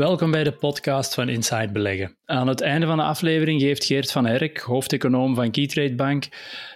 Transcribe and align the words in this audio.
Welkom 0.00 0.30
bij 0.30 0.44
de 0.44 0.52
podcast 0.52 1.14
van 1.14 1.28
Inside 1.28 1.72
Beleggen. 1.72 2.16
Aan 2.24 2.48
het 2.48 2.60
einde 2.60 2.86
van 2.86 2.96
de 2.96 3.02
aflevering 3.02 3.60
geeft 3.60 3.84
Geert 3.84 4.12
van 4.12 4.26
Erk, 4.26 4.58
hoofdeconoom 4.58 5.34
van 5.34 5.50
Keytrade 5.50 5.94
Bank, 5.94 6.28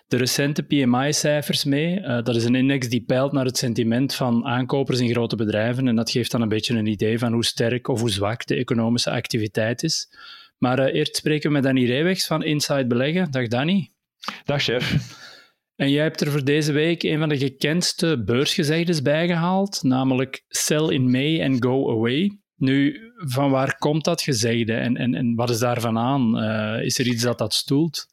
de 0.06 0.16
recente 0.16 0.62
PMI-cijfers 0.62 1.64
mee. 1.64 2.00
Uh, 2.00 2.22
dat 2.22 2.36
is 2.36 2.44
een 2.44 2.54
index 2.54 2.88
die 2.88 3.04
peilt 3.04 3.32
naar 3.32 3.44
het 3.44 3.56
sentiment 3.56 4.14
van 4.14 4.44
aankopers 4.44 5.00
in 5.00 5.10
grote 5.10 5.36
bedrijven 5.36 5.88
en 5.88 5.96
dat 5.96 6.10
geeft 6.10 6.30
dan 6.30 6.40
een 6.40 6.48
beetje 6.48 6.76
een 6.76 6.86
idee 6.86 7.18
van 7.18 7.32
hoe 7.32 7.44
sterk 7.44 7.88
of 7.88 8.00
hoe 8.00 8.10
zwak 8.10 8.46
de 8.46 8.54
economische 8.54 9.10
activiteit 9.10 9.82
is. 9.82 10.08
Maar 10.58 10.78
uh, 10.78 10.94
eerst 10.94 11.16
spreken 11.16 11.48
we 11.48 11.54
met 11.54 11.62
Danny 11.62 11.86
Reewegs 11.86 12.26
van 12.26 12.42
Inside 12.42 12.86
Beleggen. 12.86 13.30
Dag 13.30 13.48
Danny. 13.48 13.90
Dag 14.44 14.62
chef. 14.62 15.12
En 15.76 15.90
jij 15.90 16.02
hebt 16.02 16.20
er 16.20 16.30
voor 16.30 16.44
deze 16.44 16.72
week 16.72 17.02
een 17.02 17.18
van 17.18 17.28
de 17.28 17.38
gekendste 17.38 18.22
beursgezegdes 18.24 19.02
bijgehaald, 19.02 19.82
namelijk 19.82 20.44
sell 20.48 20.88
in 20.88 21.10
May 21.10 21.44
and 21.44 21.64
go 21.64 21.90
away. 21.90 22.38
Nu, 22.56 23.03
van 23.16 23.50
waar 23.50 23.78
komt 23.78 24.04
dat 24.04 24.22
gezegde 24.22 24.72
en, 24.72 24.96
en, 24.96 25.14
en 25.14 25.34
wat 25.34 25.50
is 25.50 25.58
daarvan 25.58 25.98
aan? 25.98 26.42
Uh, 26.42 26.84
is 26.84 26.98
er 26.98 27.06
iets 27.06 27.22
dat 27.22 27.38
dat 27.38 27.54
stoelt? 27.54 28.06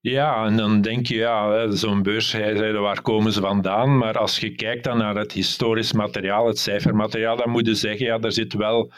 Ja, 0.00 0.46
en 0.46 0.56
dan 0.56 0.80
denk 0.80 1.06
je, 1.06 1.14
ja, 1.14 1.70
zo'n 1.70 2.02
beurs, 2.02 2.32
waar 2.72 3.02
komen 3.02 3.32
ze 3.32 3.40
vandaan? 3.40 3.98
Maar 3.98 4.18
als 4.18 4.38
je 4.38 4.54
kijkt 4.54 4.84
dan 4.84 4.98
naar 4.98 5.16
het 5.16 5.32
historisch 5.32 5.92
materiaal, 5.92 6.46
het 6.46 6.58
cijfermateriaal, 6.58 7.36
dan 7.36 7.50
moet 7.50 7.66
je 7.66 7.74
zeggen, 7.74 8.06
ja, 8.06 8.18
daar 8.18 8.32
zit 8.32 8.52
wel 8.52 8.92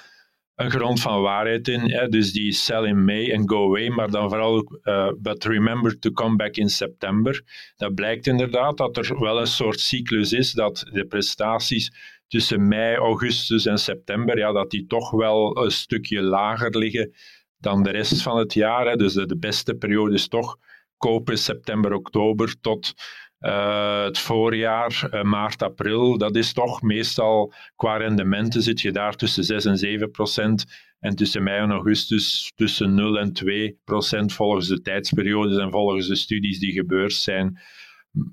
een 0.54 0.70
grond 0.70 1.00
van 1.00 1.22
waarheid 1.22 1.68
in. 1.68 1.90
Hè? 1.90 2.08
Dus 2.08 2.32
die 2.32 2.52
sell 2.52 2.84
in 2.84 3.04
May 3.04 3.34
and 3.34 3.50
go 3.50 3.64
away, 3.64 3.88
maar 3.88 4.10
dan 4.10 4.28
vooral, 4.28 4.80
uh, 4.82 5.10
but 5.18 5.44
remember 5.44 5.98
to 5.98 6.10
come 6.10 6.36
back 6.36 6.56
in 6.56 6.68
September. 6.68 7.42
Dat 7.76 7.94
blijkt 7.94 8.26
inderdaad 8.26 8.76
dat 8.76 8.96
er 8.96 9.20
wel 9.20 9.40
een 9.40 9.46
soort 9.46 9.80
cyclus 9.80 10.32
is, 10.32 10.52
dat 10.52 10.86
de 10.92 11.06
prestaties 11.06 11.92
tussen 12.28 12.68
mei, 12.68 12.96
augustus 12.96 13.66
en 13.66 13.78
september, 13.78 14.38
ja, 14.38 14.52
dat 14.52 14.70
die 14.70 14.86
toch 14.86 15.10
wel 15.10 15.64
een 15.64 15.70
stukje 15.70 16.22
lager 16.22 16.78
liggen 16.78 17.12
dan 17.58 17.82
de 17.82 17.90
rest 17.90 18.22
van 18.22 18.38
het 18.38 18.54
jaar. 18.54 18.86
Hè. 18.86 18.96
Dus 18.96 19.12
de, 19.12 19.36
beste 19.38 19.74
periode 19.74 20.14
is 20.14 20.28
toch 20.28 20.56
kopen 20.96 21.38
september, 21.38 21.92
oktober 21.92 22.60
tot 22.60 22.94
uh, 23.40 24.04
het 24.04 24.18
voorjaar, 24.18 25.08
uh, 25.10 25.22
maart, 25.22 25.62
april. 25.62 26.18
Dat 26.18 26.36
is 26.36 26.52
toch 26.52 26.82
meestal 26.82 27.52
qua 27.76 27.96
rendementen 27.96 28.62
zit 28.62 28.80
je 28.80 28.92
daar 28.92 29.16
tussen 29.16 29.44
6 29.44 29.64
en 29.64 29.76
7 29.76 30.10
procent. 30.10 30.64
En 31.00 31.16
tussen 31.16 31.42
mei 31.42 31.60
en 31.60 31.70
augustus 31.70 32.52
tussen 32.54 32.94
0 32.94 33.18
en 33.18 33.32
2 33.32 33.78
procent 33.84 34.32
volgens 34.32 34.68
de 34.68 34.80
tijdsperiodes 34.80 35.56
en 35.56 35.70
volgens 35.70 36.08
de 36.08 36.14
studies 36.14 36.58
die 36.58 36.72
gebeurd 36.72 37.12
zijn. 37.12 37.60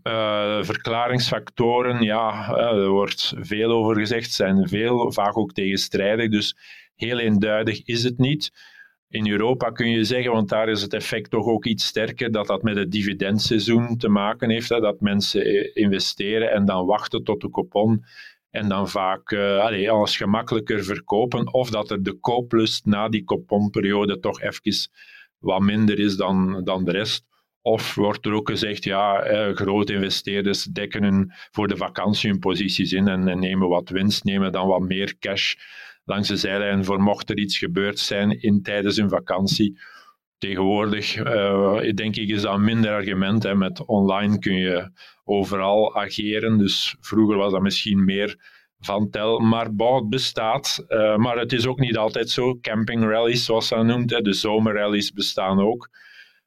Uh, 0.04 0.64
verklaringsfactoren, 0.64 2.02
ja, 2.02 2.56
er 2.58 2.90
wordt 2.90 3.34
veel 3.38 3.72
over 3.72 3.96
gezegd, 3.96 4.32
zijn 4.32 4.68
veel, 4.68 5.12
vaak 5.12 5.38
ook 5.38 5.54
tegenstrijdig. 5.54 6.30
Dus 6.30 6.56
heel 6.96 7.20
eenduidig 7.20 7.86
is 7.86 8.04
het 8.04 8.18
niet. 8.18 8.52
In 9.10 9.30
Europa 9.30 9.70
kun 9.70 9.90
je 9.90 10.04
zeggen, 10.04 10.32
want 10.32 10.50
daar 10.50 10.70
is 10.70 10.82
het 10.82 10.94
effect 10.94 11.30
toch 11.30 11.46
ook 11.46 11.66
iets 11.66 11.86
sterker, 11.86 12.32
dat 12.32 12.48
dat 12.48 12.64
met 12.64 12.76
het 12.76 12.92
dividendseizoen 12.92 13.98
te 13.98 14.10
maken 14.10 14.50
heeft. 14.50 14.70
Hè, 14.70 14.80
dat 14.80 15.02
mensen 15.02 15.76
investeren 15.76 16.52
en 16.52 16.66
dan 16.66 16.86
wachten 16.86 17.24
tot 17.24 17.42
de 17.42 17.50
coupon 17.50 18.04
en 18.50 18.70
dan 18.70 18.90
vaak 18.90 19.32
uh, 19.32 19.90
alles 19.90 20.18
gemakkelijker 20.18 20.84
verkopen. 20.84 21.54
Of 21.54 21.70
dat 21.70 21.92
er 21.92 22.04
de 22.04 22.14
kooplust 22.14 22.86
na 22.86 23.10
die 23.10 23.24
couponperiode 23.24 24.20
toch 24.20 24.42
even 24.42 24.90
wat 25.40 25.62
minder 25.62 26.00
is 26.00 26.16
dan, 26.16 26.64
dan 26.64 26.84
de 26.84 26.92
rest. 26.92 27.26
Of 27.62 27.96
wordt 27.96 28.26
er 28.26 28.34
ook 28.34 28.50
gezegd, 28.50 28.84
ja, 28.84 29.20
eh, 29.20 29.56
grote 29.56 29.94
investeerders 29.94 30.64
dekken 30.64 31.34
voor 31.52 31.68
de 31.68 31.78
vakantie 31.78 32.30
hun 32.30 32.40
posities 32.40 32.94
in 32.94 33.08
en, 33.08 33.28
en 33.28 33.40
nemen 33.40 33.68
wat 33.68 33.90
winst, 33.90 34.24
nemen 34.24 34.52
dan 34.52 34.68
wat 34.68 34.82
meer 34.82 35.16
cash 35.20 35.54
langs 36.06 36.28
de 36.28 36.36
zijlijn 36.36 36.86
voor 36.86 37.02
mocht 37.02 37.30
er 37.30 37.38
iets 37.38 37.58
gebeurd 37.58 38.00
zijn 38.00 38.42
in, 38.42 38.62
tijdens 38.62 38.98
hun 38.98 39.10
vakantie. 39.10 39.80
Tegenwoordig, 40.38 41.16
uh, 41.16 41.80
denk 41.94 42.16
ik, 42.16 42.30
is 42.30 42.42
dat 42.42 42.60
minder 42.60 42.92
argument. 42.92 43.44
Hè. 43.44 43.56
Met 43.56 43.86
online 43.86 44.40
kun 44.40 44.56
je 44.56 44.92
overal 45.24 45.96
ageren. 45.96 46.58
Dus 46.58 46.96
vroeger 47.00 47.38
was 47.38 47.52
dat 47.52 47.62
misschien 47.62 48.06
meer 48.06 48.36
van 48.80 49.10
tel. 49.10 49.40
Maar 49.40 49.76
bouw 49.76 50.02
bestaat. 50.02 50.86
Uh, 50.88 51.16
maar 51.16 51.38
het 51.38 51.54
is 51.54 51.68
ook 51.68 51.80
niet 51.80 51.98
altijd 51.98 52.30
zo. 52.30 52.60
Camping 52.60 53.04
rallies, 53.04 53.46
zoals 53.46 53.70
dat 53.70 53.86
noemt. 53.86 54.10
Hè. 54.10 54.22
De 54.22 54.34
zomerrallies 54.34 55.12
bestaan 55.12 55.60
ook. 55.60 55.90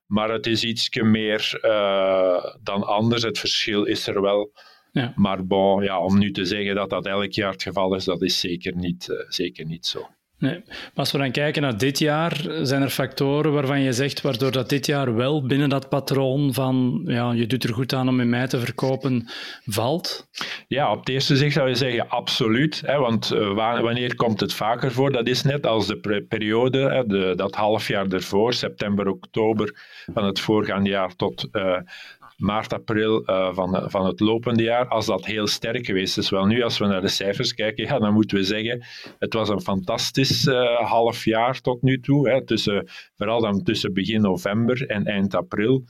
Maar 0.07 0.31
het 0.31 0.47
is 0.47 0.65
iets 0.65 0.89
meer 0.91 1.61
uh, 1.63 2.45
dan 2.63 2.83
anders. 2.83 3.23
Het 3.23 3.39
verschil 3.39 3.85
is 3.85 4.07
er 4.07 4.21
wel. 4.21 4.53
Ja. 4.93 5.13
Maar 5.17 5.47
bon, 5.47 5.83
ja, 5.83 6.01
om 6.01 6.19
nu 6.19 6.31
te 6.31 6.45
zeggen 6.45 6.75
dat 6.75 6.91
dat 6.91 7.07
elk 7.07 7.33
jaar 7.33 7.53
het 7.53 7.63
geval 7.63 7.95
is, 7.95 8.05
dat 8.05 8.23
is 8.23 8.41
zeker 8.41 8.77
niet, 8.77 9.09
uh, 9.09 9.17
zeker 9.29 9.67
niet 9.67 9.87
zo. 9.87 10.09
Nee. 10.39 10.63
Maar 10.65 10.93
als 10.95 11.13
we 11.13 11.19
dan 11.19 11.31
kijken 11.31 11.63
naar 11.63 11.79
dit 11.79 11.99
jaar, 11.99 12.47
zijn 12.63 12.83
er 12.83 12.91
factoren 12.91 13.53
waarvan 13.53 13.81
je 13.81 13.93
zegt, 13.93 14.21
waardoor 14.21 14.53
dat 14.53 14.69
dit 14.69 14.87
jaar 14.87 15.15
wel 15.15 15.47
binnen 15.47 15.69
dat 15.69 15.89
patroon 15.89 16.55
van 16.55 17.03
ja, 17.05 17.33
je 17.33 17.47
doet 17.47 17.65
er 17.65 17.75
goed 17.75 17.93
aan 17.93 18.09
om 18.09 18.21
in 18.21 18.29
mei 18.29 18.47
te 18.47 18.61
verkopen, 18.61 19.29
valt? 19.67 20.29
Ja, 20.69 20.91
op 20.91 20.99
het 20.99 21.09
eerste 21.09 21.37
zicht 21.37 21.55
zou 21.55 21.69
je 21.69 21.75
zeggen 21.75 22.09
absoluut. 22.09 22.83
Hè, 22.87 22.99
want 22.99 23.33
uh, 23.33 23.55
wanneer 23.55 24.17
komt 24.17 24.41
het 24.41 24.55
vaker 24.55 24.93
voor? 24.93 25.13
Dat 25.13 25.27
is 25.27 25.43
net 25.43 25.67
als 25.67 25.87
de 25.87 26.25
periode, 26.29 26.79
hè, 26.79 27.35
dat 27.35 27.55
halfjaar 27.55 28.09
ervoor, 28.09 28.53
september, 28.53 29.09
oktober 29.09 29.83
van 30.13 30.25
het 30.25 30.41
voorgaande 30.41 30.91
jaar 30.91 31.17
tot 31.17 31.49
uh, 31.53 31.77
maart, 32.37 32.73
april 32.73 33.23
uh, 33.31 33.55
van, 33.55 33.91
van 33.91 34.07
het 34.07 34.21
lopende 34.21 34.63
jaar, 34.63 34.89
als 34.89 35.07
dat 35.07 35.27
heel 35.27 35.47
sterk 35.47 35.87
geweest 35.87 36.19
is. 36.19 36.31
Wel 36.31 36.47
nu, 36.47 36.63
als 36.63 36.79
we 36.79 36.87
naar 36.87 37.01
de 37.01 37.09
cijfers 37.09 37.55
kijken, 37.55 38.01
dan 38.01 38.13
moeten 38.13 38.37
we 38.37 38.45
zeggen, 38.45 38.85
het 39.19 39.35
was 39.35 39.49
een 39.49 39.61
fantastisch 39.61 40.47
uh, 40.47 40.79
half 40.79 41.25
jaar 41.25 41.61
tot 41.61 41.83
nu 41.83 42.01
toe. 42.01 42.29
Hè, 42.29 42.45
tussen, 42.45 42.89
vooral 43.17 43.41
dan 43.41 43.63
tussen 43.63 43.93
begin 43.93 44.21
november 44.21 44.87
en 44.87 45.05
eind 45.05 45.35
april 45.35 45.85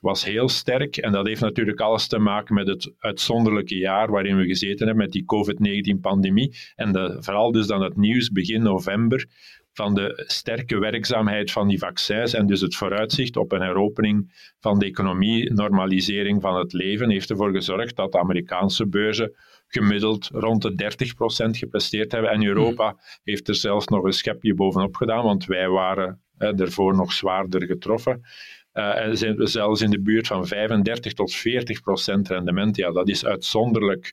was 0.00 0.24
heel 0.24 0.48
sterk. 0.48 0.96
En 0.96 1.12
dat 1.12 1.26
heeft 1.26 1.40
natuurlijk 1.40 1.80
alles 1.80 2.06
te 2.06 2.18
maken 2.18 2.54
met 2.54 2.66
het 2.66 2.92
uitzonderlijke 2.98 3.76
jaar 3.76 4.10
waarin 4.10 4.36
we 4.36 4.46
gezeten 4.46 4.86
hebben 4.86 5.04
met 5.04 5.12
die 5.12 5.24
COVID-19-pandemie. 5.24 6.56
En 6.74 6.92
de, 6.92 7.16
vooral 7.20 7.52
dus 7.52 7.66
dan 7.66 7.82
het 7.82 7.96
nieuws 7.96 8.30
begin 8.30 8.62
november 8.62 9.26
van 9.72 9.94
de 9.94 10.22
sterke 10.26 10.78
werkzaamheid 10.78 11.52
van 11.52 11.68
die 11.68 11.78
vaccins 11.78 12.32
en 12.32 12.46
dus 12.46 12.60
het 12.60 12.76
vooruitzicht 12.76 13.36
op 13.36 13.52
een 13.52 13.60
heropening 13.60 14.32
van 14.60 14.78
de 14.78 14.86
economie, 14.86 15.52
normalisering 15.52 16.42
van 16.42 16.56
het 16.56 16.72
leven, 16.72 17.10
heeft 17.10 17.30
ervoor 17.30 17.52
gezorgd 17.52 17.96
dat 17.96 18.12
de 18.12 18.18
Amerikaanse 18.18 18.86
beurzen 18.86 19.32
gemiddeld 19.66 20.28
rond 20.32 20.62
de 20.62 20.92
30% 21.46 21.50
gepresteerd 21.50 22.12
hebben. 22.12 22.30
En 22.30 22.44
Europa 22.44 22.88
hmm. 22.88 22.98
heeft 23.24 23.48
er 23.48 23.54
zelfs 23.54 23.86
nog 23.86 24.04
een 24.04 24.12
schepje 24.12 24.54
bovenop 24.54 24.96
gedaan, 24.96 25.24
want 25.24 25.44
wij 25.44 25.68
waren 25.68 26.20
eh, 26.38 26.60
ervoor 26.60 26.96
nog 26.96 27.12
zwaarder 27.12 27.66
getroffen. 27.66 28.20
Uh, 28.72 28.98
en 28.98 29.18
zijn 29.18 29.36
we 29.36 29.46
zelfs 29.46 29.80
in 29.80 29.90
de 29.90 30.00
buurt 30.00 30.26
van 30.26 30.46
35 30.46 31.12
tot 31.12 31.36
40% 31.38 31.40
rendement. 32.22 32.76
Ja, 32.76 32.90
dat 32.90 33.08
is 33.08 33.24
uitzonderlijk 33.24 34.12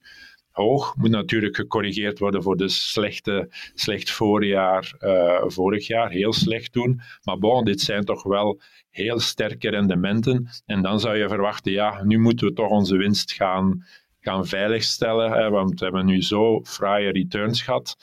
hoog. 0.57 0.95
Moet 0.95 1.09
natuurlijk 1.09 1.55
gecorrigeerd 1.55 2.19
worden 2.19 2.43
voor 2.43 2.57
de 2.57 2.67
slechte, 2.67 3.47
slecht 3.73 4.11
voorjaar 4.11 4.93
uh, 4.99 5.43
vorig 5.45 5.87
jaar. 5.87 6.09
Heel 6.09 6.33
slecht 6.33 6.73
doen. 6.73 7.01
Maar 7.23 7.37
bon, 7.37 7.65
dit 7.65 7.81
zijn 7.81 8.05
toch 8.05 8.23
wel 8.23 8.59
heel 8.89 9.19
sterke 9.19 9.69
rendementen. 9.69 10.47
En 10.65 10.81
dan 10.81 10.99
zou 10.99 11.17
je 11.17 11.27
verwachten, 11.27 11.71
ja, 11.71 12.03
nu 12.03 12.19
moeten 12.19 12.47
we 12.47 12.53
toch 12.53 12.69
onze 12.69 12.97
winst 12.97 13.33
gaan, 13.33 13.85
gaan 14.19 14.45
veiligstellen. 14.45 15.31
Hè, 15.31 15.49
want 15.49 15.79
we 15.79 15.85
hebben 15.85 16.05
nu 16.05 16.21
zo 16.21 16.63
fraaie 16.63 17.11
returns 17.11 17.61
gehad. 17.61 17.95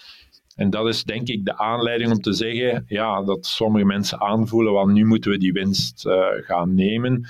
En 0.56 0.70
dat 0.70 0.86
is 0.86 1.04
denk 1.04 1.28
ik 1.28 1.44
de 1.44 1.58
aanleiding 1.58 2.10
om 2.10 2.20
te 2.20 2.32
zeggen 2.32 2.84
ja, 2.86 3.22
dat 3.22 3.46
sommige 3.46 3.84
mensen 3.84 4.20
aanvoelen, 4.20 4.72
want 4.72 4.92
nu 4.92 5.04
moeten 5.04 5.30
we 5.30 5.38
die 5.38 5.52
winst 5.52 6.06
uh, 6.06 6.26
gaan 6.32 6.74
nemen. 6.74 7.28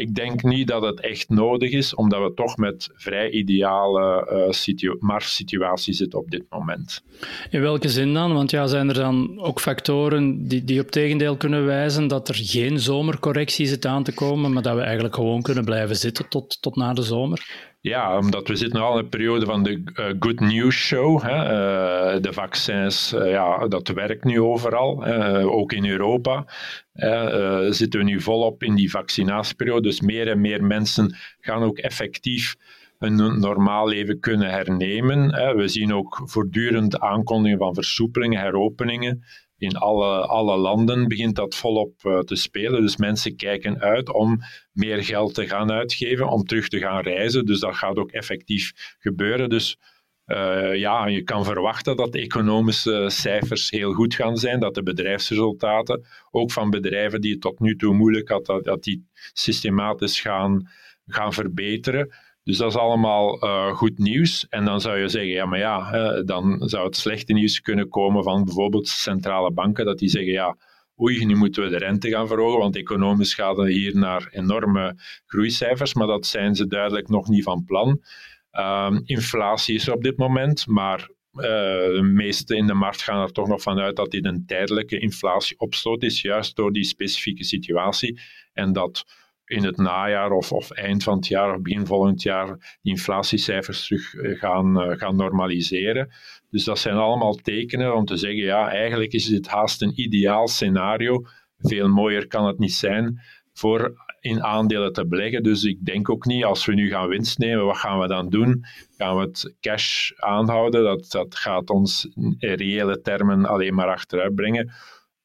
Ik 0.00 0.14
denk 0.14 0.42
niet 0.42 0.68
dat 0.68 0.82
het 0.82 1.00
echt 1.00 1.28
nodig 1.28 1.70
is, 1.70 1.94
omdat 1.94 2.22
we 2.22 2.34
toch 2.34 2.56
met 2.56 2.90
vrij 2.94 3.30
ideale 3.30 4.28
uh, 4.32 4.52
situ 4.52 4.96
marktsituatie 4.98 5.94
zitten 5.94 6.18
op 6.18 6.30
dit 6.30 6.44
moment. 6.50 7.02
In 7.50 7.60
welke 7.60 7.88
zin 7.88 8.14
dan? 8.14 8.34
Want 8.34 8.50
ja, 8.50 8.66
zijn 8.66 8.88
er 8.88 8.94
dan 8.94 9.40
ook 9.40 9.60
factoren 9.60 10.48
die, 10.48 10.64
die 10.64 10.80
op 10.80 10.90
tegendeel 10.90 11.36
kunnen 11.36 11.66
wijzen 11.66 12.08
dat 12.08 12.28
er 12.28 12.34
geen 12.34 12.78
zomercorrectie 12.78 13.66
zit 13.66 13.86
aan 13.86 14.02
te 14.02 14.14
komen, 14.14 14.52
maar 14.52 14.62
dat 14.62 14.74
we 14.74 14.82
eigenlijk 14.82 15.14
gewoon 15.14 15.42
kunnen 15.42 15.64
blijven 15.64 15.96
zitten 15.96 16.28
tot, 16.28 16.62
tot 16.62 16.76
na 16.76 16.92
de 16.92 17.02
zomer? 17.02 17.69
Ja, 17.82 18.18
omdat 18.18 18.48
we 18.48 18.56
zitten 18.56 18.80
al 18.80 18.92
in 18.92 19.04
een 19.04 19.08
periode 19.08 19.46
van 19.46 19.62
de 19.62 19.82
uh, 19.94 20.06
good 20.18 20.40
news 20.40 20.76
show. 20.76 21.22
Hè. 21.22 21.34
Uh, 21.34 22.22
de 22.22 22.32
vaccins, 22.32 23.12
uh, 23.12 23.30
ja, 23.30 23.68
dat 23.68 23.88
werkt 23.88 24.24
nu 24.24 24.40
overal, 24.40 25.04
ook 25.44 25.72
in 25.72 25.86
Europa. 25.86 26.46
zitten 27.70 28.00
we 28.00 28.06
nu 28.06 28.20
volop 28.20 28.62
in 28.62 28.74
die 28.74 28.90
vaccinatieperiode, 28.90 29.80
dus 29.80 30.00
meer 30.00 30.28
en 30.28 30.40
meer 30.40 30.64
mensen 30.64 31.16
gaan 31.40 31.62
ook 31.62 31.78
effectief 31.78 32.56
een 32.98 33.40
normaal 33.40 33.88
leven 33.88 34.20
kunnen 34.20 34.50
hernemen. 34.50 35.56
We 35.56 35.68
zien 35.68 35.94
ook 35.94 36.22
voortdurend 36.24 37.00
aankondigingen 37.00 37.58
van 37.58 37.74
versoepelingen, 37.74 38.40
heropeningen 38.40 39.24
in 39.60 39.76
alle, 39.76 40.26
alle 40.26 40.56
landen 40.56 41.08
begint 41.08 41.36
dat 41.36 41.54
volop 41.54 41.94
uh, 42.02 42.18
te 42.18 42.34
spelen. 42.34 42.82
Dus 42.82 42.96
mensen 42.96 43.36
kijken 43.36 43.80
uit 43.80 44.12
om 44.12 44.38
meer 44.72 45.04
geld 45.04 45.34
te 45.34 45.46
gaan 45.46 45.70
uitgeven, 45.70 46.28
om 46.28 46.44
terug 46.44 46.68
te 46.68 46.78
gaan 46.78 47.02
reizen. 47.02 47.46
Dus 47.46 47.60
dat 47.60 47.74
gaat 47.74 47.96
ook 47.96 48.10
effectief 48.10 48.96
gebeuren. 48.98 49.48
Dus 49.48 49.76
uh, 50.26 50.74
ja, 50.74 51.06
je 51.06 51.22
kan 51.22 51.44
verwachten 51.44 51.96
dat 51.96 52.12
de 52.12 52.20
economische 52.20 53.04
cijfers 53.08 53.70
heel 53.70 53.92
goed 53.92 54.14
gaan 54.14 54.36
zijn, 54.36 54.60
dat 54.60 54.74
de 54.74 54.82
bedrijfsresultaten, 54.82 56.06
ook 56.30 56.52
van 56.52 56.70
bedrijven 56.70 57.20
die 57.20 57.32
het 57.32 57.40
tot 57.40 57.60
nu 57.60 57.76
toe 57.76 57.94
moeilijk 57.94 58.28
hadden, 58.28 58.62
dat 58.62 58.82
die 58.82 59.06
systematisch 59.32 60.20
gaan, 60.20 60.68
gaan 61.06 61.32
verbeteren. 61.32 62.14
Dus 62.44 62.56
dat 62.56 62.70
is 62.70 62.76
allemaal 62.76 63.44
uh, 63.44 63.74
goed 63.74 63.98
nieuws. 63.98 64.46
En 64.48 64.64
dan 64.64 64.80
zou 64.80 64.98
je 64.98 65.08
zeggen, 65.08 65.30
ja, 65.30 65.46
maar 65.46 65.58
ja, 65.58 66.22
dan 66.22 66.68
zou 66.68 66.86
het 66.86 66.96
slechte 66.96 67.32
nieuws 67.32 67.60
kunnen 67.60 67.88
komen 67.88 68.22
van 68.22 68.44
bijvoorbeeld 68.44 68.88
centrale 68.88 69.52
banken, 69.52 69.84
dat 69.84 69.98
die 69.98 70.08
zeggen, 70.08 70.32
ja, 70.32 70.56
oei, 71.00 71.24
nu 71.24 71.34
moeten 71.34 71.62
we 71.62 71.68
de 71.68 71.78
rente 71.78 72.08
gaan 72.08 72.26
verhogen, 72.26 72.58
want 72.58 72.76
economisch 72.76 73.34
gaat 73.34 73.56
het 73.56 73.68
hier 73.68 73.96
naar 73.96 74.28
enorme 74.30 74.94
groeicijfers, 75.26 75.94
maar 75.94 76.06
dat 76.06 76.26
zijn 76.26 76.54
ze 76.54 76.66
duidelijk 76.66 77.08
nog 77.08 77.28
niet 77.28 77.42
van 77.42 77.64
plan. 77.64 78.00
Um, 78.52 79.02
inflatie 79.04 79.74
is 79.74 79.86
er 79.86 79.94
op 79.94 80.02
dit 80.02 80.16
moment, 80.16 80.66
maar 80.66 81.00
uh, 81.34 81.42
de 81.42 82.10
meesten 82.14 82.56
in 82.56 82.66
de 82.66 82.74
markt 82.74 83.02
gaan 83.02 83.22
er 83.22 83.32
toch 83.32 83.48
nog 83.48 83.62
vanuit 83.62 83.96
dat 83.96 84.10
dit 84.10 84.24
een 84.24 84.46
tijdelijke 84.46 84.98
inflatieopstoot 84.98 86.02
is, 86.02 86.20
juist 86.20 86.56
door 86.56 86.72
die 86.72 86.84
specifieke 86.84 87.44
situatie. 87.44 88.20
En 88.52 88.72
dat 88.72 89.04
in 89.50 89.64
het 89.64 89.76
najaar 89.76 90.30
of, 90.30 90.52
of 90.52 90.70
eind 90.70 91.02
van 91.02 91.16
het 91.16 91.26
jaar 91.26 91.54
of 91.54 91.62
begin 91.62 91.86
volgend 91.86 92.22
jaar 92.22 92.78
die 92.82 92.92
inflatiecijfers 92.92 93.86
terug 93.86 94.14
eh, 94.14 94.38
gaan, 94.38 94.82
uh, 94.82 94.96
gaan 94.96 95.16
normaliseren. 95.16 96.08
Dus 96.50 96.64
dat 96.64 96.78
zijn 96.78 96.96
allemaal 96.96 97.34
tekenen 97.34 97.94
om 97.94 98.04
te 98.04 98.16
zeggen, 98.16 98.42
ja, 98.42 98.68
eigenlijk 98.68 99.12
is 99.12 99.24
dit 99.24 99.48
haast 99.48 99.82
een 99.82 100.00
ideaal 100.00 100.48
scenario. 100.48 101.24
Veel 101.58 101.88
mooier 101.88 102.26
kan 102.26 102.46
het 102.46 102.58
niet 102.58 102.72
zijn 102.72 103.20
voor 103.52 103.94
in 104.20 104.42
aandelen 104.42 104.92
te 104.92 105.06
beleggen. 105.06 105.42
Dus 105.42 105.64
ik 105.64 105.84
denk 105.84 106.10
ook 106.10 106.24
niet, 106.24 106.44
als 106.44 106.64
we 106.64 106.74
nu 106.74 106.88
gaan 106.88 107.08
winst 107.08 107.38
nemen, 107.38 107.64
wat 107.64 107.76
gaan 107.76 108.00
we 108.00 108.06
dan 108.06 108.28
doen? 108.28 108.64
Gaan 108.96 109.16
we 109.16 109.22
het 109.22 109.54
cash 109.60 110.10
aanhouden? 110.16 110.84
Dat, 110.84 111.10
dat 111.10 111.36
gaat 111.36 111.70
ons 111.70 112.08
in 112.14 112.36
reële 112.38 113.00
termen 113.00 113.46
alleen 113.46 113.74
maar 113.74 113.88
achteruit 113.88 114.34
brengen. 114.34 114.72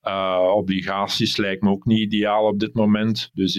Uh, 0.07 0.51
obligaties 0.55 1.37
lijkt 1.37 1.61
me 1.61 1.69
ook 1.69 1.85
niet 1.85 1.99
ideaal 1.99 2.47
op 2.47 2.59
dit 2.59 2.73
moment. 2.73 3.31
Dus 3.33 3.55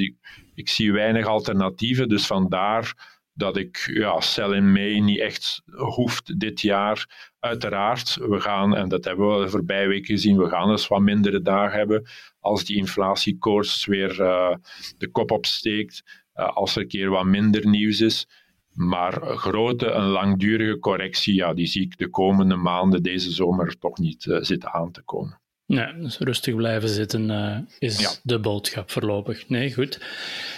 ik, 0.55 0.69
zie 0.69 0.93
weinig 0.93 1.27
alternatieven. 1.27 2.09
Dus 2.09 2.27
vandaar 2.27 3.15
dat 3.33 3.57
ik 3.57 3.91
ja, 3.95 4.21
sell 4.21 4.53
in 4.53 4.73
May 4.73 4.99
niet 4.99 5.21
echt 5.21 5.63
hoeft 5.73 6.41
dit 6.41 6.61
jaar. 6.61 7.31
Uiteraard, 7.41 8.17
we 8.17 8.41
gaan, 8.41 8.77
en 8.77 8.89
dat 8.89 9.05
hebben 9.05 9.39
we 9.39 9.45
de 9.45 9.51
voorbije 9.51 9.89
weken 9.89 10.07
gezien, 10.15 10.39
we 10.39 10.49
gaan 10.49 10.71
eens 10.71 10.89
wat 10.89 11.01
mindere 11.01 11.43
dagen 11.43 11.79
hebben 11.79 12.07
als 12.41 12.65
die 12.65 12.77
inflatiekoers 12.77 13.87
weer 13.87 14.21
uh, 14.21 14.55
de 14.99 15.11
kop 15.11 15.31
opsteekt, 15.31 16.03
uh, 16.35 16.49
als 16.49 16.77
er 16.77 16.83
een 16.83 16.89
keer 16.89 17.11
wat 17.11 17.25
minder 17.25 17.69
nieuws 17.69 18.01
is. 18.01 18.29
Maar 18.73 19.13
grote, 19.23 19.87
een 19.87 20.07
langdurige 20.07 20.79
correctie, 20.79 21.35
ja, 21.35 21.55
die 21.55 21.67
zie 21.67 21.83
ik 21.83 21.99
de 21.99 22.11
komende 22.11 22.57
maanden, 22.57 23.03
deze 23.03 23.31
zomer, 23.31 23.79
toch 23.79 23.99
niet 23.99 24.39
zitten 24.41 24.73
aan 24.73 24.91
te 24.91 25.03
komen. 25.03 25.41
Nee, 25.67 25.87
dus 26.01 26.19
rustig 26.19 26.55
blijven 26.55 26.89
zitten 26.89 27.31
uh, 27.31 27.57
is 27.79 28.21
de 28.23 28.41
boodschap 28.41 28.91
voorlopig. 28.91 29.49
Nee, 29.49 29.75
goed. 29.75 30.01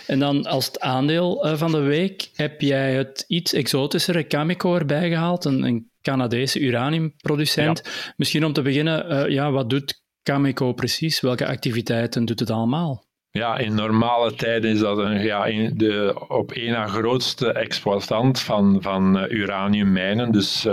En 0.07 0.19
dan 0.19 0.47
als 0.47 0.67
het 0.67 0.81
aandeel 0.81 1.47
uh, 1.47 1.57
van 1.57 1.71
de 1.71 1.81
week 1.81 2.31
heb 2.35 2.61
jij 2.61 2.95
het 2.95 3.25
iets 3.29 3.53
exotischere 3.53 4.27
Cameco 4.27 4.75
erbij 4.75 5.09
gehaald, 5.09 5.45
een, 5.45 5.63
een 5.63 5.91
Canadese 6.03 6.61
uraniumproducent. 6.61 7.81
Ja. 7.85 8.13
Misschien 8.17 8.45
om 8.45 8.53
te 8.53 8.63
beginnen, 8.63 9.13
uh, 9.13 9.29
ja, 9.29 9.51
wat 9.51 9.71
doet 9.71 10.03
Cameco 10.23 10.73
precies? 10.73 11.21
Welke 11.21 11.47
activiteiten 11.47 12.25
doet 12.25 12.41
het 12.41 12.51
allemaal? 12.51 13.07
Ja, 13.31 13.59
in 13.59 13.75
normale 13.75 14.35
tijden 14.35 14.71
is 14.71 14.79
dat 14.79 14.99
een, 14.99 15.23
ja, 15.23 15.45
de 15.75 16.25
op 16.29 16.53
één 16.53 16.73
na 16.73 16.87
grootste 16.87 17.53
exploitant 17.53 18.41
van, 18.41 18.83
van 18.83 19.27
uraniummijnen. 19.31 20.33
Dus 20.33 20.67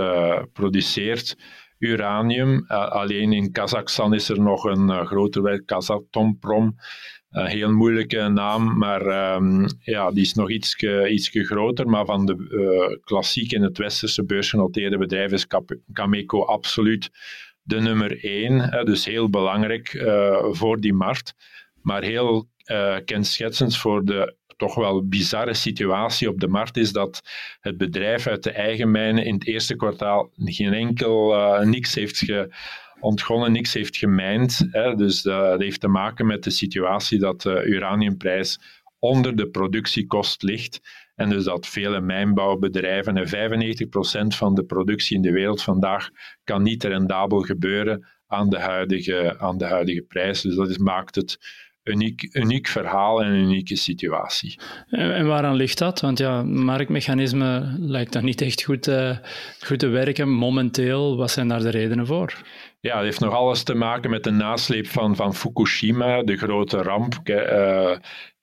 produceert 0.52 1.36
uranium. 1.78 2.64
Uh, 2.68 2.88
alleen 2.88 3.32
in 3.32 3.52
Kazachstan 3.52 4.14
is 4.14 4.28
er 4.28 4.40
nog 4.40 4.64
een 4.64 4.88
uh, 4.88 5.06
groter 5.06 5.42
werk, 5.42 5.66
Kazatomprom. 5.66 6.76
Een 7.30 7.46
heel 7.46 7.72
moeilijke 7.72 8.28
naam, 8.28 8.78
maar 8.78 9.34
um, 9.34 9.66
ja, 9.78 10.10
die 10.10 10.22
is 10.22 10.34
nog 10.34 10.50
iets 10.50 10.82
ietsje 11.08 11.44
groter. 11.44 11.88
Maar 11.88 12.04
van 12.04 12.26
de 12.26 12.36
uh, 12.50 12.96
klassiek 13.04 13.52
in 13.52 13.62
het 13.62 13.78
westerse 13.78 14.24
beursgenoteerde 14.24 14.98
bedrijven 14.98 15.36
is 15.36 15.46
Cameco 15.92 16.44
absoluut 16.44 17.10
de 17.62 17.80
nummer 17.80 18.24
één. 18.24 18.84
dus 18.84 19.04
heel 19.04 19.30
belangrijk 19.30 20.04
voor 20.50 20.80
die 20.80 20.94
markt. 20.94 21.34
Maar 21.82 22.02
heel 22.02 22.48
kenschetsend 23.04 23.76
voor 23.76 24.04
de 24.04 24.36
toch 24.56 24.74
wel 24.74 25.08
bizarre 25.08 25.54
situatie 25.54 26.28
op 26.28 26.40
de 26.40 26.48
markt 26.48 26.76
is 26.76 26.92
dat 26.92 27.22
het 27.60 27.76
bedrijf 27.76 28.26
uit 28.26 28.42
de 28.42 28.50
eigen 28.50 28.90
mijnen 28.90 29.24
in 29.24 29.34
het 29.34 29.46
eerste 29.46 29.76
kwartaal 29.76 30.30
geen 30.36 30.72
enkel, 30.72 31.34
uh, 31.34 31.60
niks 31.60 31.94
heeft 31.94 32.24
ontgonnen, 33.00 33.52
niks 33.52 33.74
heeft 33.74 33.96
gemijnd. 33.96 34.66
Hè. 34.70 34.94
Dus 34.94 35.24
uh, 35.24 35.40
dat 35.40 35.60
heeft 35.60 35.80
te 35.80 35.88
maken 35.88 36.26
met 36.26 36.44
de 36.44 36.50
situatie 36.50 37.18
dat 37.18 37.42
de 37.42 37.64
uraniumprijs 37.64 38.58
onder 38.98 39.36
de 39.36 39.48
productiekost 39.48 40.42
ligt. 40.42 40.80
En 41.14 41.28
dus 41.28 41.44
dat 41.44 41.66
vele 41.66 42.00
mijnbouwbedrijven 42.00 43.16
en 43.16 43.52
95% 44.32 44.36
van 44.36 44.54
de 44.54 44.64
productie 44.64 45.16
in 45.16 45.22
de 45.22 45.32
wereld 45.32 45.62
vandaag 45.62 46.10
kan 46.44 46.62
niet 46.62 46.84
rendabel 46.84 47.40
gebeuren 47.40 48.06
aan 48.26 48.48
de 48.48 48.58
huidige, 48.58 49.38
aan 49.38 49.58
de 49.58 49.64
huidige 49.64 50.02
prijs. 50.02 50.40
Dus 50.40 50.54
dat 50.54 50.70
is, 50.70 50.78
maakt 50.78 51.14
het 51.14 51.38
uniek, 51.86 52.28
uniek 52.32 52.66
verhaal 52.66 53.22
en 53.22 53.30
een 53.30 53.40
unieke 53.40 53.76
situatie. 53.76 54.58
En 54.90 55.26
waaraan 55.26 55.54
ligt 55.54 55.78
dat? 55.78 56.00
Want 56.00 56.18
ja, 56.18 56.42
marktmechanisme 56.42 57.76
lijkt 57.78 58.12
dan 58.12 58.24
niet 58.24 58.40
echt 58.40 58.62
goed, 58.62 58.88
uh, 58.88 59.16
goed 59.60 59.78
te 59.78 59.88
werken 59.88 60.28
momenteel. 60.28 61.16
Wat 61.16 61.30
zijn 61.30 61.48
daar 61.48 61.60
de 61.60 61.70
redenen 61.70 62.06
voor? 62.06 62.42
Ja, 62.80 62.94
het 62.94 63.04
heeft 63.04 63.20
nog 63.20 63.34
alles 63.34 63.62
te 63.62 63.74
maken 63.74 64.10
met 64.10 64.24
de 64.24 64.30
nasleep 64.30 64.86
van, 64.86 65.16
van 65.16 65.34
Fukushima, 65.34 66.22
de 66.22 66.36
grote 66.36 66.82
ramp. 66.82 67.14
Uh, 67.24 67.96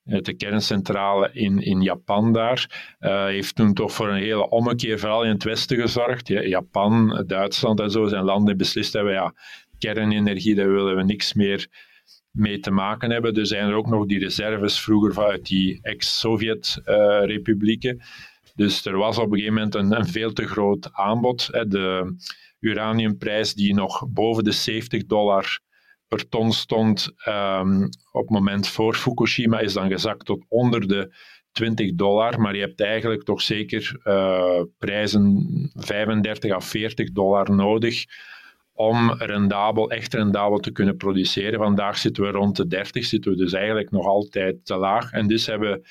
de 0.04 0.34
kerncentrale 0.36 1.30
in, 1.32 1.58
in 1.58 1.82
Japan 1.82 2.32
daar, 2.32 2.94
uh, 3.00 3.24
heeft 3.24 3.54
toen 3.54 3.74
toch 3.74 3.92
voor 3.92 4.08
een 4.08 4.22
hele 4.22 4.48
ommekeer, 4.48 4.98
vooral 4.98 5.24
in 5.24 5.30
het 5.30 5.44
Westen, 5.44 5.80
gezorgd. 5.80 6.28
Japan, 6.28 7.24
Duitsland 7.26 7.80
en 7.80 7.90
zo 7.90 8.06
zijn 8.06 8.24
landen 8.24 8.56
beslist 8.56 8.92
hebben, 8.92 9.12
ja, 9.12 9.34
kernenergie, 9.78 10.54
daar 10.54 10.72
willen 10.72 10.96
we 10.96 11.04
niks 11.04 11.34
meer 11.34 11.66
mee 12.34 12.58
te 12.58 12.70
maken 12.70 13.10
hebben. 13.10 13.34
Er 13.34 13.46
zijn 13.46 13.68
er 13.68 13.74
ook 13.74 13.88
nog 13.88 14.06
die 14.06 14.18
reserves 14.18 14.80
vroeger 14.80 15.12
vanuit 15.12 15.46
die 15.46 15.78
ex-Sovjet-republieken. 15.82 18.02
dus 18.54 18.84
er 18.84 18.96
was 18.96 19.18
op 19.18 19.32
een 19.32 19.38
gegeven 19.38 19.54
moment 19.54 19.74
een, 19.74 19.96
een 19.96 20.06
veel 20.06 20.32
te 20.32 20.46
groot 20.46 20.92
aanbod. 20.92 21.46
De 21.46 22.16
uraniumprijs 22.60 23.54
die 23.54 23.74
nog 23.74 24.06
boven 24.08 24.44
de 24.44 24.52
70 24.52 25.06
dollar 25.06 25.58
per 26.08 26.28
ton 26.28 26.52
stond 26.52 27.12
um, 27.28 27.88
op 28.12 28.20
het 28.20 28.30
moment 28.30 28.68
voor 28.68 28.94
Fukushima, 28.94 29.58
is 29.58 29.72
dan 29.72 29.88
gezakt 29.88 30.24
tot 30.24 30.44
onder 30.48 30.88
de 30.88 31.14
20 31.52 31.94
dollar. 31.94 32.40
Maar 32.40 32.54
je 32.54 32.60
hebt 32.60 32.80
eigenlijk 32.80 33.22
toch 33.22 33.42
zeker 33.42 34.00
uh, 34.04 34.62
prijzen 34.78 35.46
35 35.74 36.50
à 36.50 36.60
40 36.60 37.12
dollar 37.12 37.54
nodig 37.54 38.04
om 38.74 39.12
rendabel, 39.12 39.90
echt 39.90 40.14
rendabel 40.14 40.58
te 40.58 40.70
kunnen 40.70 40.96
produceren. 40.96 41.58
Vandaag 41.58 41.98
zitten 41.98 42.22
we 42.22 42.30
rond 42.30 42.56
de 42.56 42.66
30, 42.66 43.04
zitten 43.04 43.30
we 43.30 43.36
dus 43.36 43.52
eigenlijk 43.52 43.90
nog 43.90 44.06
altijd 44.06 44.64
te 44.64 44.76
laag. 44.76 45.12
En 45.12 45.26
dus 45.26 45.46
hebben 45.46 45.82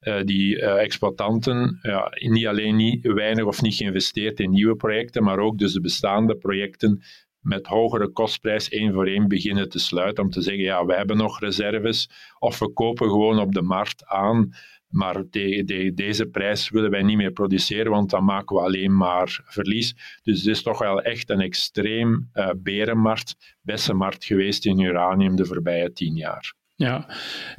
uh, 0.00 0.22
die 0.22 0.56
uh, 0.56 0.82
exploitanten 0.82 1.80
niet 2.28 2.46
alleen 2.46 2.76
niet 2.76 3.06
weinig 3.06 3.44
of 3.44 3.62
niet 3.62 3.74
geïnvesteerd 3.74 4.40
in 4.40 4.50
nieuwe 4.50 4.76
projecten, 4.76 5.22
maar 5.22 5.38
ook 5.38 5.58
dus 5.58 5.72
de 5.72 5.80
bestaande 5.80 6.36
projecten 6.36 7.02
met 7.46 7.66
hogere 7.66 8.08
kostprijs 8.08 8.68
één 8.68 8.92
voor 8.92 9.06
één 9.06 9.28
beginnen 9.28 9.68
te 9.68 9.78
sluiten. 9.78 10.24
Om 10.24 10.30
te 10.30 10.42
zeggen, 10.42 10.62
ja, 10.62 10.84
we 10.84 10.94
hebben 10.94 11.16
nog 11.16 11.40
reserves 11.40 12.10
of 12.38 12.58
we 12.58 12.72
kopen 12.72 13.08
gewoon 13.08 13.38
op 13.38 13.52
de 13.52 13.62
markt 13.62 14.06
aan. 14.06 14.50
Maar 14.88 15.22
de, 15.30 15.62
de, 15.64 15.92
deze 15.94 16.26
prijs 16.26 16.70
willen 16.70 16.90
wij 16.90 17.02
niet 17.02 17.16
meer 17.16 17.32
produceren, 17.32 17.90
want 17.90 18.10
dan 18.10 18.24
maken 18.24 18.56
we 18.56 18.62
alleen 18.62 18.96
maar 18.96 19.40
verlies. 19.44 19.94
Dus 20.22 20.38
het 20.38 20.46
is 20.46 20.62
toch 20.62 20.78
wel 20.78 21.02
echt 21.02 21.30
een 21.30 21.40
extreem 21.40 22.30
uh, 22.34 22.50
berenmarkt, 22.56 23.56
beste 23.60 23.94
markt 23.94 24.24
geweest 24.24 24.66
in 24.66 24.80
uranium 24.80 25.36
de 25.36 25.44
voorbije 25.44 25.92
tien 25.92 26.14
jaar. 26.14 26.54
Ja, 26.74 27.06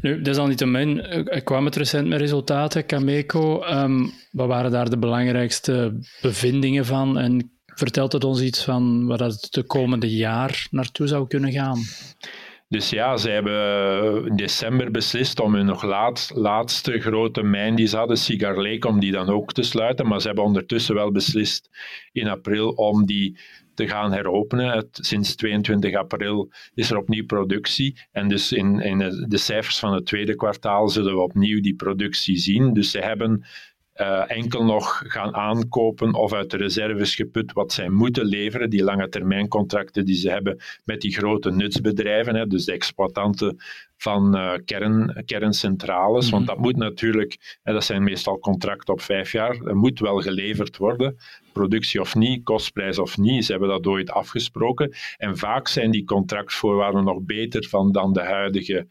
nu, 0.01 0.21
desalniettemin 0.21 0.97
uh, 0.97 1.43
kwam 1.43 1.65
het 1.65 1.75
recent 1.75 2.07
met 2.07 2.19
resultaten, 2.19 2.85
Cameco. 2.85 3.63
Um, 3.63 4.11
wat 4.31 4.47
waren 4.47 4.71
daar 4.71 4.89
de 4.89 4.97
belangrijkste 4.97 5.99
bevindingen 6.21 6.85
van? 6.85 7.17
En 7.17 7.51
vertelt 7.65 8.11
het 8.11 8.23
ons 8.23 8.41
iets 8.41 8.63
van 8.63 9.05
waar 9.05 9.19
het 9.19 9.47
de 9.49 9.63
komende 9.63 10.15
jaar 10.15 10.67
naartoe 10.71 11.07
zou 11.07 11.27
kunnen 11.27 11.51
gaan? 11.51 11.79
Dus 12.69 12.89
ja, 12.89 13.17
ze 13.17 13.29
hebben 13.29 14.25
in 14.25 14.35
december 14.35 14.91
beslist 14.91 15.39
om 15.39 15.55
hun 15.55 15.65
nog 15.65 15.83
laat, 15.83 16.31
laatste 16.33 16.99
grote 16.99 17.43
mijn 17.43 17.75
die 17.75 17.87
ze 17.87 17.97
hadden, 17.97 18.17
Cigar 18.17 18.79
om 18.79 18.99
die 18.99 19.11
dan 19.11 19.29
ook 19.29 19.53
te 19.53 19.63
sluiten. 19.63 20.07
Maar 20.07 20.21
ze 20.21 20.27
hebben 20.27 20.45
ondertussen 20.45 20.95
wel 20.95 21.11
beslist 21.11 21.69
in 22.11 22.27
april 22.27 22.69
om 22.69 23.05
die 23.05 23.37
te 23.73 23.87
gaan 23.87 24.11
heropenen. 24.11 24.71
Het, 24.71 24.99
sinds 25.01 25.35
22 25.35 25.95
april 25.95 26.51
is 26.73 26.91
er 26.91 26.97
opnieuw 26.97 27.25
productie. 27.25 27.99
En 28.11 28.27
dus 28.27 28.51
in, 28.51 28.79
in 28.79 28.97
de 29.27 29.37
cijfers 29.37 29.79
van 29.79 29.93
het 29.93 30.05
tweede 30.05 30.35
kwartaal 30.35 30.89
zullen 30.89 31.13
we 31.13 31.21
opnieuw 31.21 31.61
die 31.61 31.75
productie 31.75 32.37
zien. 32.37 32.73
Dus 32.73 32.91
ze 32.91 32.99
hebben 32.99 33.45
uh, 34.01 34.31
enkel 34.31 34.63
nog 34.63 35.03
gaan 35.07 35.35
aankopen 35.35 36.13
of 36.13 36.33
uit 36.33 36.51
de 36.51 36.57
reserves 36.57 37.15
geput 37.15 37.53
wat 37.53 37.71
zij 37.73 37.89
moeten 37.89 38.25
leveren, 38.25 38.69
die 38.69 38.83
lange 38.83 39.09
termijn 39.09 39.47
contracten 39.47 40.05
die 40.05 40.15
ze 40.15 40.29
hebben 40.29 40.59
met 40.83 41.01
die 41.01 41.13
grote 41.13 41.51
nutsbedrijven, 41.51 42.35
hè, 42.35 42.47
dus 42.47 42.65
de 42.65 42.71
exploitanten 42.71 43.57
van 43.97 44.35
uh, 44.35 44.53
kern, 44.65 45.23
kerncentrales, 45.25 46.29
want 46.29 46.45
mhm. 46.45 46.53
dat 46.53 46.63
moet 46.63 46.75
natuurlijk, 46.75 47.59
hè, 47.63 47.73
dat 47.73 47.83
zijn 47.83 48.03
meestal 48.03 48.39
contracten 48.39 48.93
op 48.93 49.01
vijf 49.01 49.31
jaar, 49.31 49.57
dat 49.57 49.73
moet 49.73 49.99
wel 49.99 50.19
geleverd 50.21 50.77
worden, 50.77 51.17
productie 51.53 52.01
of 52.01 52.15
niet, 52.15 52.43
kostprijs 52.43 52.99
of 52.99 53.17
niet, 53.17 53.45
ze 53.45 53.51
hebben 53.51 53.69
dat 53.69 53.87
ooit 53.87 54.11
afgesproken. 54.11 54.93
En 55.17 55.37
vaak 55.37 55.67
zijn 55.67 55.91
die 55.91 56.03
contractvoorwaarden 56.03 57.03
nog 57.03 57.21
beter 57.21 57.67
van 57.67 57.91
dan 57.91 58.13
de 58.13 58.23
huidige 58.23 58.87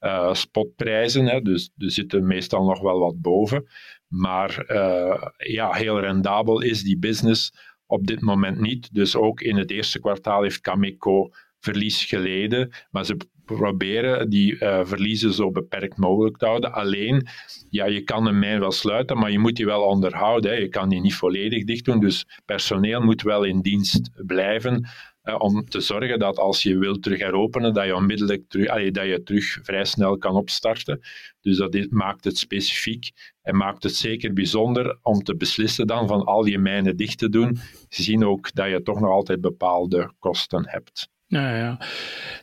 uh, 0.00 0.34
spotprijzen, 0.34 1.26
hè, 1.26 1.40
dus 1.40 1.70
er 1.78 1.90
zitten 1.90 2.26
meestal 2.26 2.64
nog 2.64 2.80
wel 2.80 2.98
wat 2.98 3.20
boven. 3.20 3.68
Maar 4.08 4.64
uh, 4.68 5.22
ja, 5.36 5.72
heel 5.72 6.00
rendabel 6.00 6.60
is 6.60 6.82
die 6.82 6.98
business 6.98 7.52
op 7.86 8.06
dit 8.06 8.20
moment 8.20 8.60
niet. 8.60 8.94
Dus 8.94 9.16
ook 9.16 9.40
in 9.40 9.56
het 9.56 9.70
eerste 9.70 10.00
kwartaal 10.00 10.42
heeft 10.42 10.60
Cameco 10.60 11.30
verlies 11.60 12.04
geleden. 12.04 12.70
Maar 12.90 13.04
ze 13.04 13.16
proberen 13.44 14.30
die 14.30 14.54
uh, 14.54 14.80
verliezen 14.84 15.32
zo 15.32 15.50
beperkt 15.50 15.96
mogelijk 15.96 16.36
te 16.36 16.46
houden. 16.46 16.72
Alleen, 16.72 17.26
ja, 17.70 17.86
je 17.86 18.02
kan 18.02 18.26
een 18.26 18.38
mijn 18.38 18.60
wel 18.60 18.72
sluiten, 18.72 19.18
maar 19.18 19.30
je 19.30 19.38
moet 19.38 19.56
die 19.56 19.66
wel 19.66 19.82
onderhouden. 19.82 20.50
Hè. 20.50 20.56
Je 20.56 20.68
kan 20.68 20.88
die 20.88 21.00
niet 21.00 21.14
volledig 21.14 21.64
dicht 21.64 21.84
doen. 21.84 22.00
Dus 22.00 22.26
personeel 22.44 23.00
moet 23.00 23.22
wel 23.22 23.44
in 23.44 23.60
dienst 23.60 24.10
blijven. 24.26 24.88
Uh, 25.28 25.34
om 25.38 25.64
te 25.68 25.80
zorgen 25.80 26.18
dat 26.18 26.38
als 26.38 26.62
je 26.62 26.78
wilt 26.78 27.02
terug 27.02 27.18
heropenen, 27.18 27.74
dat 27.74 27.84
je 27.84 27.94
onmiddellijk 27.94 28.48
terug, 28.48 28.68
allee, 28.68 28.90
dat 28.90 29.06
je 29.06 29.22
terug 29.22 29.58
vrij 29.62 29.84
snel 29.84 30.18
kan 30.18 30.34
opstarten. 30.34 31.00
Dus 31.40 31.56
dat 31.56 31.86
maakt 31.90 32.24
het 32.24 32.38
specifiek 32.38 33.10
en 33.42 33.56
maakt 33.56 33.82
het 33.82 33.94
zeker 33.94 34.32
bijzonder 34.32 34.98
om 35.02 35.22
te 35.22 35.36
beslissen 35.36 35.86
dan 35.86 36.08
van 36.08 36.24
al 36.24 36.46
je 36.46 36.58
mijnen 36.58 36.96
dicht 36.96 37.18
te 37.18 37.28
doen, 37.28 37.58
gezien 37.88 38.24
ook 38.24 38.54
dat 38.54 38.70
je 38.70 38.82
toch 38.82 39.00
nog 39.00 39.10
altijd 39.10 39.40
bepaalde 39.40 40.12
kosten 40.18 40.68
hebt. 40.68 41.08
Ja, 41.30 41.56
ja. 41.56 41.78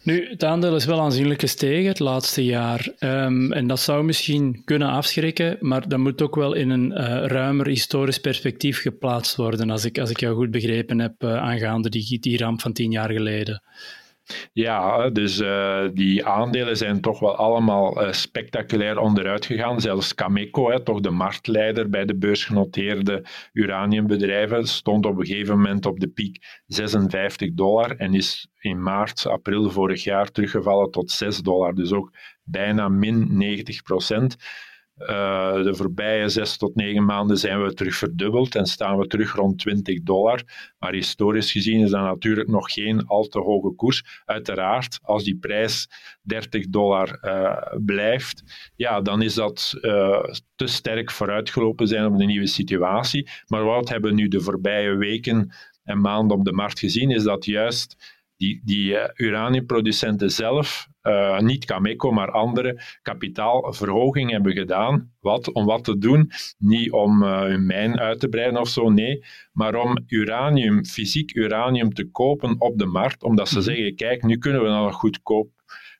Nu, 0.03 0.29
het 0.29 0.43
aandeel 0.43 0.75
is 0.75 0.85
wel 0.85 1.01
aanzienlijk 1.01 1.39
gestegen 1.39 1.87
het 1.87 1.99
laatste 1.99 2.45
jaar. 2.45 2.87
Um, 2.99 3.53
en 3.53 3.67
dat 3.67 3.79
zou 3.79 4.03
misschien 4.03 4.61
kunnen 4.65 4.89
afschrikken, 4.89 5.57
maar 5.59 5.87
dat 5.87 5.99
moet 5.99 6.21
ook 6.21 6.35
wel 6.35 6.53
in 6.53 6.69
een 6.69 6.91
uh, 6.91 7.25
ruimer 7.25 7.67
historisch 7.67 8.19
perspectief 8.19 8.81
geplaatst 8.81 9.35
worden, 9.35 9.69
als 9.69 9.85
ik, 9.85 9.99
als 9.99 10.09
ik 10.09 10.19
jou 10.19 10.35
goed 10.35 10.51
begrepen 10.51 10.99
heb 10.99 11.23
uh, 11.23 11.35
aangaande 11.35 11.89
die, 11.89 12.19
die 12.19 12.37
ramp 12.37 12.61
van 12.61 12.73
tien 12.73 12.91
jaar 12.91 13.11
geleden. 13.11 13.61
Ja, 14.53 15.09
dus 15.09 15.39
uh, 15.39 15.83
die 15.93 16.25
aandelen 16.25 16.77
zijn 16.77 17.01
toch 17.01 17.19
wel 17.19 17.35
allemaal 17.35 18.03
uh, 18.03 18.11
spectaculair 18.11 18.97
onderuit 18.97 19.45
gegaan. 19.45 19.81
Zelfs 19.81 20.15
Cameco, 20.15 20.69
hè, 20.69 20.83
toch 20.83 20.99
de 20.99 21.09
marktleider 21.09 21.89
bij 21.89 22.05
de 22.05 22.15
beursgenoteerde 22.15 23.25
uraniumbedrijven, 23.53 24.67
stond 24.67 25.05
op 25.05 25.17
een 25.19 25.25
gegeven 25.25 25.55
moment 25.55 25.85
op 25.85 25.99
de 25.99 26.07
piek 26.07 26.61
56 26.65 27.53
dollar 27.53 27.95
en 27.95 28.13
is 28.13 28.47
in 28.59 28.83
maart, 28.83 29.25
april 29.25 29.69
vorig 29.69 30.03
jaar 30.03 30.31
teruggevallen 30.31 30.91
tot 30.91 31.11
6 31.11 31.37
dollar. 31.37 31.75
Dus 31.75 31.91
ook 31.91 32.11
bijna 32.43 32.89
min 32.89 33.37
90 33.37 33.83
procent. 33.83 34.37
Uh, 34.97 35.63
de 35.63 35.75
voorbije 35.75 36.29
zes 36.29 36.57
tot 36.57 36.75
negen 36.75 37.05
maanden 37.05 37.37
zijn 37.37 37.63
we 37.63 37.73
terug 37.73 37.95
verdubbeld 37.95 38.55
en 38.55 38.65
staan 38.65 38.97
we 38.97 39.07
terug 39.07 39.35
rond 39.35 39.59
20 39.59 40.03
dollar. 40.03 40.41
Maar 40.79 40.93
historisch 40.93 41.51
gezien 41.51 41.81
is 41.81 41.89
dat 41.89 42.01
natuurlijk 42.01 42.47
nog 42.47 42.73
geen 42.73 43.05
al 43.05 43.23
te 43.23 43.39
hoge 43.39 43.75
koers. 43.75 44.21
Uiteraard, 44.25 44.99
als 45.01 45.23
die 45.23 45.37
prijs 45.37 45.87
30 46.21 46.67
dollar 46.67 47.19
uh, 47.21 47.79
blijft, 47.85 48.43
ja, 48.75 49.01
dan 49.01 49.21
is 49.21 49.33
dat 49.33 49.77
uh, 49.81 50.23
te 50.55 50.67
sterk 50.67 51.11
vooruitgelopen 51.11 51.87
zijn 51.87 52.05
op 52.05 52.17
de 52.17 52.25
nieuwe 52.25 52.47
situatie. 52.47 53.29
Maar 53.47 53.63
wat 53.63 53.89
hebben 53.89 54.09
we 54.09 54.21
nu 54.21 54.27
de 54.27 54.41
voorbije 54.41 54.95
weken 54.95 55.53
en 55.83 56.01
maanden 56.01 56.37
op 56.37 56.45
de 56.45 56.53
markt 56.53 56.79
gezien, 56.79 57.11
is 57.11 57.23
dat 57.23 57.45
juist 57.45 58.14
die, 58.37 58.61
die 58.63 58.97
uraniumproducenten 59.15 60.31
zelf 60.31 60.87
uh, 61.07 61.39
niet 61.39 61.65
Cameco, 61.65 62.11
maar 62.11 62.31
andere 62.31 62.81
kapitaalverhoging 63.01 64.31
hebben 64.31 64.53
gedaan. 64.53 65.11
Wat? 65.19 65.51
Om 65.51 65.65
wat 65.65 65.83
te 65.83 65.97
doen? 65.97 66.31
Niet 66.57 66.91
om 66.91 67.23
uh, 67.23 67.39
hun 67.39 67.65
mijn 67.65 67.99
uit 67.99 68.19
te 68.19 68.27
breiden 68.27 68.61
of 68.61 68.67
zo, 68.67 68.89
nee, 68.89 69.23
maar 69.51 69.75
om 69.75 70.03
uranium, 70.07 70.85
fysiek 70.85 71.35
uranium 71.35 71.93
te 71.93 72.09
kopen 72.11 72.61
op 72.61 72.77
de 72.77 72.85
markt, 72.85 73.23
omdat 73.23 73.47
ze 73.47 73.55
mhm. 73.57 73.63
zeggen, 73.63 73.95
kijk, 73.95 74.23
nu 74.23 74.37
kunnen 74.37 74.61
we 74.61 74.67
dat 74.67 74.77
nog 74.77 74.95
goedkoop 74.95 75.49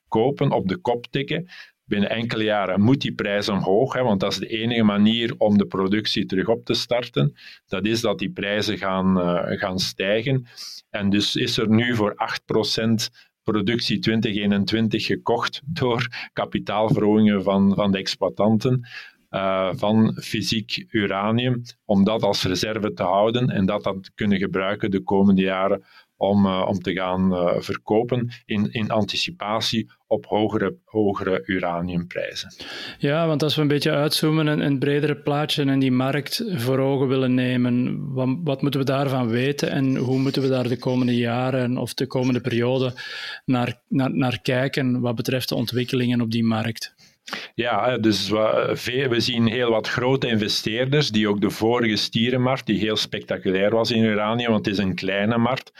kopen, 0.08 0.52
op 0.52 0.68
de 0.68 0.76
kop 0.76 1.06
tikken. 1.10 1.48
Binnen 1.86 2.10
enkele 2.10 2.44
jaren 2.44 2.80
moet 2.80 3.00
die 3.00 3.14
prijs 3.14 3.48
omhoog, 3.48 3.92
hè, 3.92 4.02
want 4.02 4.20
dat 4.20 4.32
is 4.32 4.38
de 4.38 4.46
enige 4.46 4.82
manier 4.82 5.34
om 5.38 5.58
de 5.58 5.66
productie 5.66 6.26
terug 6.26 6.48
op 6.48 6.64
te 6.64 6.74
starten. 6.74 7.34
Dat 7.66 7.84
is 7.84 8.00
dat 8.00 8.18
die 8.18 8.30
prijzen 8.30 8.78
gaan, 8.78 9.18
uh, 9.18 9.58
gaan 9.58 9.78
stijgen. 9.78 10.46
En 10.90 11.10
dus 11.10 11.36
is 11.36 11.58
er 11.58 11.68
nu 11.68 11.94
voor 11.94 12.14
8% 12.16 13.10
productie 13.42 13.98
2021 13.98 15.06
gekocht 15.06 15.60
door 15.64 16.28
kapitaalverhogingen 16.32 17.42
van, 17.42 17.74
van 17.74 17.92
de 17.92 17.98
exploitanten. 17.98 18.88
Uh, 19.30 19.70
van 19.74 20.16
fysiek 20.22 20.86
uranium, 20.88 21.62
om 21.84 22.04
dat 22.04 22.22
als 22.22 22.44
reserve 22.44 22.92
te 22.92 23.02
houden 23.02 23.50
en 23.50 23.66
dat 23.66 23.82
dan 23.84 24.04
kunnen 24.14 24.38
gebruiken 24.38 24.90
de 24.90 25.02
komende 25.02 25.42
jaren 25.42 25.84
om, 26.16 26.46
uh, 26.46 26.66
om 26.68 26.78
te 26.78 26.92
gaan 26.92 27.32
uh, 27.32 27.60
verkopen 27.60 28.30
in, 28.44 28.72
in 28.72 28.90
anticipatie 28.90 29.90
op 30.06 30.26
hogere, 30.26 30.76
hogere 30.84 31.42
uraniumprijzen. 31.46 32.52
Ja, 32.98 33.26
want 33.26 33.42
als 33.42 33.54
we 33.54 33.62
een 33.62 33.68
beetje 33.68 33.90
uitzoomen 33.90 34.48
en 34.48 34.60
een 34.60 34.78
bredere 34.78 35.16
plaatje 35.16 35.64
en 35.64 35.78
die 35.78 35.92
markt 35.92 36.44
voor 36.48 36.78
ogen 36.78 37.08
willen 37.08 37.34
nemen, 37.34 38.04
wat, 38.44 38.62
moeten 38.62 38.80
we 38.80 38.86
daarvan 38.86 39.28
weten 39.28 39.70
en 39.70 39.96
hoe 39.96 40.18
moeten 40.18 40.42
we 40.42 40.48
daar 40.48 40.68
de 40.68 40.78
komende 40.78 41.16
jaren 41.16 41.76
of 41.76 41.94
de 41.94 42.06
komende 42.06 42.40
periode 42.40 42.92
naar, 43.44 43.80
naar 43.88 44.40
kijken 44.42 45.00
wat 45.00 45.14
betreft 45.14 45.48
de 45.48 45.54
ontwikkelingen 45.54 46.20
op 46.20 46.30
die 46.30 46.44
markt? 46.44 46.94
Ja, 47.54 47.98
dus 47.98 48.28
we 48.28 49.14
zien 49.16 49.46
heel 49.46 49.70
wat 49.70 49.88
grote 49.88 50.26
investeerders, 50.26 51.10
die 51.10 51.28
ook 51.28 51.40
de 51.40 51.50
vorige 51.50 51.96
stierenmarkt, 51.96 52.66
die 52.66 52.78
heel 52.78 52.96
spectaculair 52.96 53.70
was 53.70 53.90
in 53.90 54.04
uranium, 54.04 54.50
want 54.50 54.64
het 54.66 54.74
is 54.74 54.82
een 54.82 54.94
kleine 54.94 55.38
markt, 55.38 55.72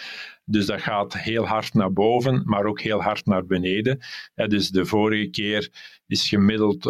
dus 0.44 0.66
dat 0.66 0.80
gaat 0.80 1.18
heel 1.18 1.46
hard 1.46 1.74
naar 1.74 1.92
boven, 1.92 2.42
maar 2.44 2.64
ook 2.64 2.80
heel 2.80 3.02
hard 3.02 3.26
naar 3.26 3.46
beneden. 3.46 3.98
dus 4.34 4.70
de 4.70 4.84
vorige 4.84 5.30
keer 5.30 5.68
is 6.06 6.28
gemiddeld, 6.28 6.82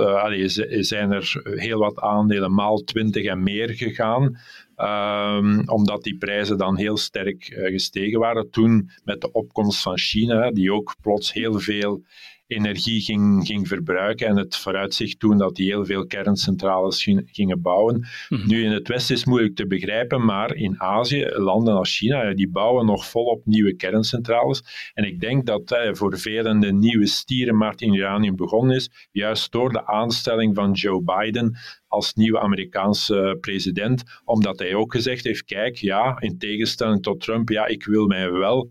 zijn 0.68 1.10
er 1.10 1.42
heel 1.42 1.78
wat 1.78 2.00
aandelen 2.00 2.54
maal 2.54 2.78
20 2.78 3.25
en 3.25 3.42
meer 3.42 3.68
gegaan. 3.68 4.38
Um, 4.76 5.68
omdat 5.68 6.02
die 6.02 6.16
prijzen 6.16 6.58
dan 6.58 6.76
heel 6.76 6.96
sterk 6.96 7.44
gestegen 7.44 8.18
waren. 8.18 8.50
Toen 8.50 8.90
met 9.04 9.20
de 9.20 9.32
opkomst 9.32 9.82
van 9.82 9.98
China, 9.98 10.50
die 10.50 10.72
ook 10.72 10.94
plots 11.00 11.32
heel 11.32 11.60
veel 11.60 12.04
energie 12.46 13.00
ging, 13.00 13.46
ging 13.46 13.68
verbruiken 13.68 14.26
en 14.26 14.36
het 14.36 14.56
vooruitzicht 14.56 15.18
toen 15.18 15.38
dat 15.38 15.56
die 15.56 15.66
heel 15.66 15.84
veel 15.84 16.06
kerncentrales 16.06 17.08
gingen 17.26 17.62
bouwen. 17.62 18.06
Mhm. 18.28 18.48
Nu 18.48 18.64
in 18.64 18.70
het 18.70 18.88
Westen 18.88 19.14
is 19.14 19.20
het 19.20 19.28
moeilijk 19.28 19.56
te 19.56 19.66
begrijpen, 19.66 20.24
maar 20.24 20.54
in 20.54 20.80
Azië, 20.80 21.26
landen 21.34 21.74
als 21.74 21.96
China, 21.96 22.34
die 22.34 22.50
bouwen 22.50 22.86
nog 22.86 23.06
volop 23.06 23.40
nieuwe 23.44 23.76
kerncentrales. 23.76 24.90
En 24.94 25.04
ik 25.04 25.20
denk 25.20 25.46
dat 25.46 25.70
eh, 25.70 25.94
voor 25.94 26.18
velen 26.18 26.60
de 26.60 26.72
nieuwe 26.72 27.06
stierenmarkt 27.06 27.80
in 27.80 27.94
uranium 27.94 28.36
begonnen 28.36 28.76
is, 28.76 29.08
juist 29.12 29.52
door 29.52 29.72
de 29.72 29.86
aanstelling 29.86 30.54
van 30.54 30.72
Joe 30.72 31.02
Biden 31.02 31.56
als 31.88 32.14
nieuwe 32.14 32.40
Amerikaanse 32.40 33.36
president, 33.40 34.02
omdat 34.24 34.58
hij 34.58 34.74
ook 34.74 34.92
gezegd 34.92 35.24
heeft, 35.24 35.44
kijk, 35.44 35.76
ja, 35.76 36.20
in 36.20 36.38
tegenstelling 36.38 37.02
tot 37.02 37.20
Trump, 37.20 37.48
ja, 37.48 37.66
ik 37.66 37.84
wil 37.84 38.06
mij 38.06 38.32
wel 38.32 38.70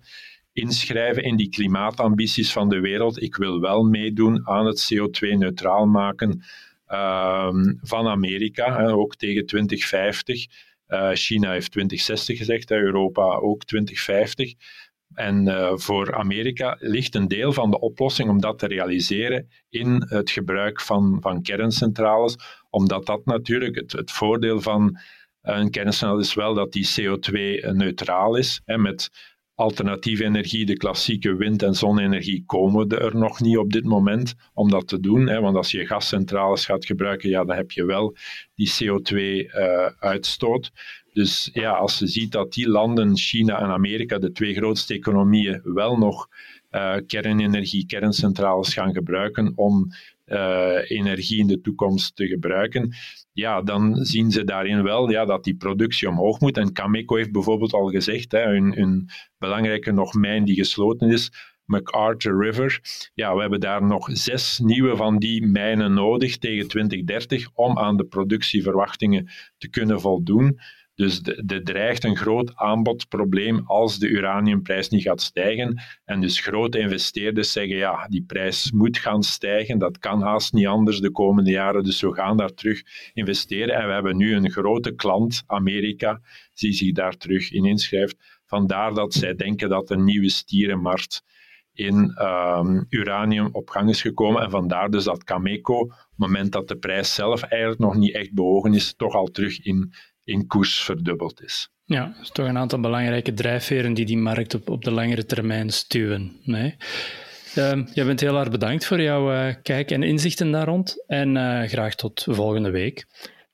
inschrijven 0.55 1.23
in 1.23 1.35
die 1.35 1.49
klimaatambities 1.49 2.51
van 2.51 2.69
de 2.69 2.79
wereld. 2.79 3.21
Ik 3.21 3.35
wil 3.35 3.59
wel 3.59 3.83
meedoen 3.83 4.47
aan 4.47 4.65
het 4.65 4.93
CO2-neutraal 4.93 5.85
maken 5.85 6.43
ehm, 6.85 7.73
van 7.81 8.07
Amerika, 8.07 8.77
hè, 8.77 8.93
ook 8.93 9.15
tegen 9.15 9.45
2050. 9.45 10.45
Uh, 10.87 11.09
eh, 11.09 11.15
China 11.15 11.51
heeft 11.51 11.71
2060 11.71 12.37
gezegd, 12.37 12.71
Europa 12.71 13.35
ook 13.35 13.63
2050. 13.63 14.53
En 15.13 15.47
uh, 15.47 15.71
voor 15.75 16.15
Amerika 16.15 16.75
ligt 16.79 17.15
een 17.15 17.27
deel 17.27 17.53
van 17.53 17.71
de 17.71 17.79
oplossing 17.79 18.29
om 18.29 18.41
dat 18.41 18.59
te 18.59 18.67
realiseren 18.67 19.49
in 19.69 20.05
het 20.07 20.31
gebruik 20.31 20.81
van, 20.81 21.17
van 21.21 21.41
kerncentrales, 21.41 22.37
omdat 22.69 23.05
dat 23.05 23.25
natuurlijk 23.25 23.75
het, 23.75 23.91
het 23.91 24.11
voordeel 24.11 24.61
van 24.61 24.99
een 25.41 25.69
kerncentrale 25.69 26.21
is 26.21 26.33
wel 26.33 26.53
dat 26.53 26.71
die 26.71 26.87
CO2-neutraal 27.01 28.35
is, 28.35 28.61
hè, 28.65 28.77
met 28.77 29.09
alternatieve 29.55 30.23
energie, 30.23 30.65
de 30.65 30.77
klassieke 30.77 31.35
wind- 31.35 31.63
en 31.63 31.75
zonne-energie, 31.75 32.43
komen 32.45 32.89
er 32.89 33.15
nog 33.15 33.41
niet 33.41 33.57
op 33.57 33.71
dit 33.71 33.85
moment 33.85 34.35
om 34.53 34.69
dat 34.69 34.87
te 34.87 34.99
doen. 34.99 35.27
Hè, 35.27 35.39
want 35.39 35.55
als 35.55 35.71
je 35.71 35.85
gascentrales 35.85 36.65
gaat 36.65 36.85
gebruiken, 36.85 37.29
ja, 37.29 37.43
dan 37.43 37.55
heb 37.55 37.71
je 37.71 37.85
wel 37.85 38.15
die 38.55 38.71
CO2-uitstoot. 38.73 40.71
Uh, 40.73 40.81
dus 41.13 41.49
ja, 41.53 41.71
als 41.71 41.99
je 41.99 42.07
ziet 42.07 42.31
dat 42.31 42.53
die 42.53 42.69
landen, 42.69 43.17
China 43.17 43.59
en 43.59 43.69
Amerika, 43.69 44.17
de 44.17 44.31
twee 44.31 44.53
grootste 44.53 44.93
economieën, 44.93 45.61
wel 45.63 45.97
nog 45.97 46.27
uh, 46.71 46.95
kernenergie, 47.07 47.85
kerncentrales 47.85 48.73
gaan 48.73 48.93
gebruiken 48.93 49.51
om 49.55 49.87
uh, 50.25 50.89
energie 50.89 51.39
in 51.39 51.47
de 51.47 51.61
toekomst 51.61 52.15
te 52.15 52.27
gebruiken, 52.27 52.93
ja, 53.31 53.61
dan 53.61 53.95
zien 53.95 54.31
ze 54.31 54.43
daarin 54.43 54.83
wel 54.83 55.09
ja, 55.09 55.25
dat 55.25 55.43
die 55.43 55.55
productie 55.55 56.09
omhoog 56.09 56.39
moet. 56.39 56.57
En 56.57 56.73
Cameco 56.73 57.15
heeft 57.15 57.31
bijvoorbeeld 57.31 57.73
al 57.73 57.87
gezegd, 57.87 58.31
hè, 58.31 58.43
een, 58.43 58.81
een 58.81 59.09
belangrijke 59.37 59.91
nog 59.91 60.13
mijn 60.13 60.45
die 60.45 60.55
gesloten 60.55 61.09
is, 61.09 61.31
MacArthur 61.65 62.43
River. 62.43 62.79
Ja, 63.13 63.35
we 63.35 63.41
hebben 63.41 63.59
daar 63.59 63.83
nog 63.83 64.09
zes 64.11 64.59
nieuwe 64.59 64.95
van 64.95 65.17
die 65.17 65.45
mijnen 65.45 65.93
nodig 65.93 66.37
tegen 66.37 66.67
2030 66.67 67.49
om 67.53 67.77
aan 67.77 67.97
de 67.97 68.05
productieverwachtingen 68.05 69.29
te 69.57 69.69
kunnen 69.69 70.01
voldoen. 70.01 70.59
Dus 70.95 71.21
er 71.47 71.63
dreigt 71.63 72.03
een 72.03 72.17
groot 72.17 72.55
aanbodprobleem 72.55 73.59
als 73.65 73.99
de 73.99 74.07
uraniumprijs 74.07 74.89
niet 74.89 75.01
gaat 75.01 75.21
stijgen. 75.21 75.81
En 76.05 76.21
dus 76.21 76.39
grote 76.39 76.79
investeerders 76.79 77.51
zeggen, 77.51 77.75
ja, 77.75 78.07
die 78.07 78.23
prijs 78.23 78.71
moet 78.71 78.97
gaan 78.97 79.23
stijgen. 79.23 79.77
Dat 79.77 79.97
kan 79.97 80.21
haast 80.21 80.53
niet 80.53 80.67
anders 80.67 80.99
de 80.99 81.11
komende 81.11 81.51
jaren. 81.51 81.83
Dus 81.83 82.01
we 82.01 82.13
gaan 82.13 82.37
daar 82.37 82.53
terug 82.53 82.83
investeren. 83.13 83.75
En 83.75 83.87
we 83.87 83.93
hebben 83.93 84.17
nu 84.17 84.35
een 84.35 84.51
grote 84.51 84.95
klant, 84.95 85.43
Amerika, 85.47 86.21
die 86.53 86.73
zich 86.73 86.91
daar 86.91 87.17
terug 87.17 87.51
in 87.51 87.65
inschrijft. 87.65 88.15
Vandaar 88.45 88.93
dat 88.93 89.13
zij 89.13 89.35
denken 89.35 89.69
dat 89.69 89.89
een 89.89 90.03
nieuwe 90.03 90.29
stierenmarkt 90.29 91.23
in 91.73 92.21
um, 92.21 92.85
uranium 92.89 93.49
op 93.51 93.69
gang 93.69 93.89
is 93.89 94.01
gekomen. 94.01 94.41
En 94.41 94.49
vandaar 94.49 94.89
dus 94.89 95.03
dat 95.03 95.23
Cameco, 95.23 95.79
op 95.79 95.89
het 95.89 95.99
moment 96.15 96.51
dat 96.51 96.67
de 96.67 96.77
prijs 96.77 97.13
zelf 97.13 97.41
eigenlijk 97.41 97.81
nog 97.81 97.95
niet 97.95 98.13
echt 98.13 98.33
bewogen 98.33 98.73
is, 98.73 98.93
toch 98.95 99.13
al 99.13 99.27
terug 99.27 99.59
in 99.59 99.93
in 100.25 100.47
koers 100.47 100.79
verdubbeld 100.79 101.43
is. 101.43 101.69
Ja, 101.85 102.15
is 102.21 102.29
toch 102.29 102.47
een 102.47 102.57
aantal 102.57 102.79
belangrijke 102.79 103.33
drijfveren 103.33 103.93
die 103.93 104.05
die 104.05 104.17
markt 104.17 104.53
op, 104.53 104.69
op 104.69 104.83
de 104.83 104.91
langere 104.91 105.25
termijn 105.25 105.69
stuwen. 105.69 106.39
Nee? 106.43 106.75
Uh, 107.57 107.85
jij 107.93 108.05
bent 108.05 108.19
heel 108.19 108.39
erg 108.39 108.49
bedankt 108.49 108.85
voor 108.85 109.01
jouw 109.01 109.33
uh, 109.33 109.53
kijk 109.61 109.91
en 109.91 110.03
inzichten 110.03 110.51
daar 110.51 110.65
rond. 110.65 111.03
En 111.07 111.35
uh, 111.35 111.61
graag 111.63 111.95
tot 111.95 112.27
volgende 112.29 112.69
week. 112.69 113.05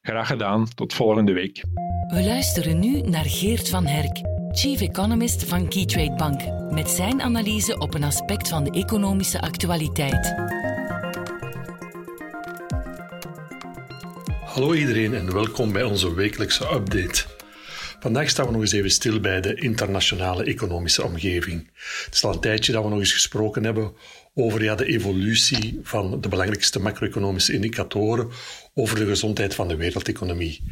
Graag 0.01 0.27
gedaan, 0.27 0.67
tot 0.75 0.93
volgende 0.93 1.33
week. 1.33 1.63
We 2.07 2.23
luisteren 2.23 2.79
nu 2.79 3.01
naar 3.01 3.25
Geert 3.25 3.69
van 3.69 3.85
Herk, 3.85 4.21
Chief 4.51 4.81
Economist 4.81 5.43
van 5.43 5.67
Keytrade 5.67 6.15
Bank, 6.15 6.71
met 6.71 6.89
zijn 6.89 7.21
analyse 7.21 7.77
op 7.77 7.93
een 7.93 8.03
aspect 8.03 8.49
van 8.49 8.63
de 8.63 8.71
economische 8.71 9.41
actualiteit. 9.41 10.60
Hallo 14.51 14.73
iedereen 14.73 15.13
en 15.13 15.33
welkom 15.33 15.71
bij 15.71 15.83
onze 15.83 16.13
wekelijkse 16.13 16.73
update. 16.73 17.23
Vandaag 17.99 18.29
staan 18.29 18.45
we 18.45 18.51
nog 18.51 18.61
eens 18.61 18.71
even 18.71 18.91
stil 18.91 19.19
bij 19.19 19.41
de 19.41 19.55
internationale 19.55 20.43
economische 20.43 21.03
omgeving. 21.03 21.69
Het 22.05 22.13
is 22.13 22.23
al 22.23 22.33
een 22.33 22.39
tijdje 22.39 22.71
dat 22.71 22.83
we 22.83 22.89
nog 22.89 22.99
eens 22.99 23.13
gesproken 23.13 23.63
hebben 23.63 23.93
over 24.33 24.63
ja, 24.63 24.75
de 24.75 24.85
evolutie 24.85 25.79
van 25.83 26.21
de 26.21 26.29
belangrijkste 26.29 26.79
macro-economische 26.79 27.53
indicatoren 27.53 28.29
over 28.73 28.95
de 28.95 29.05
gezondheid 29.05 29.55
van 29.55 29.67
de 29.67 29.75
wereldeconomie. 29.75 30.63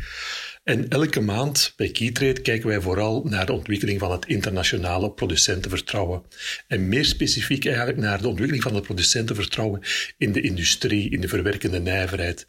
En 0.64 0.90
elke 0.90 1.20
maand 1.20 1.74
bij 1.76 1.90
Keytrade 1.90 2.42
kijken 2.42 2.68
wij 2.68 2.82
vooral 2.82 3.24
naar 3.24 3.46
de 3.46 3.54
ontwikkeling 3.54 4.00
van 4.00 4.12
het 4.12 4.26
internationale 4.26 5.12
producentenvertrouwen. 5.12 6.24
En 6.68 6.88
meer 6.88 7.06
specifiek 7.06 7.66
eigenlijk 7.66 7.98
naar 7.98 8.22
de 8.22 8.28
ontwikkeling 8.28 8.64
van 8.64 8.76
het 8.76 8.84
producentenvertrouwen 8.84 9.82
in 10.18 10.32
de 10.32 10.42
industrie, 10.42 11.10
in 11.10 11.22
de 11.22 11.28
verwerkende 11.28 11.80
nijverheid. 11.80 12.48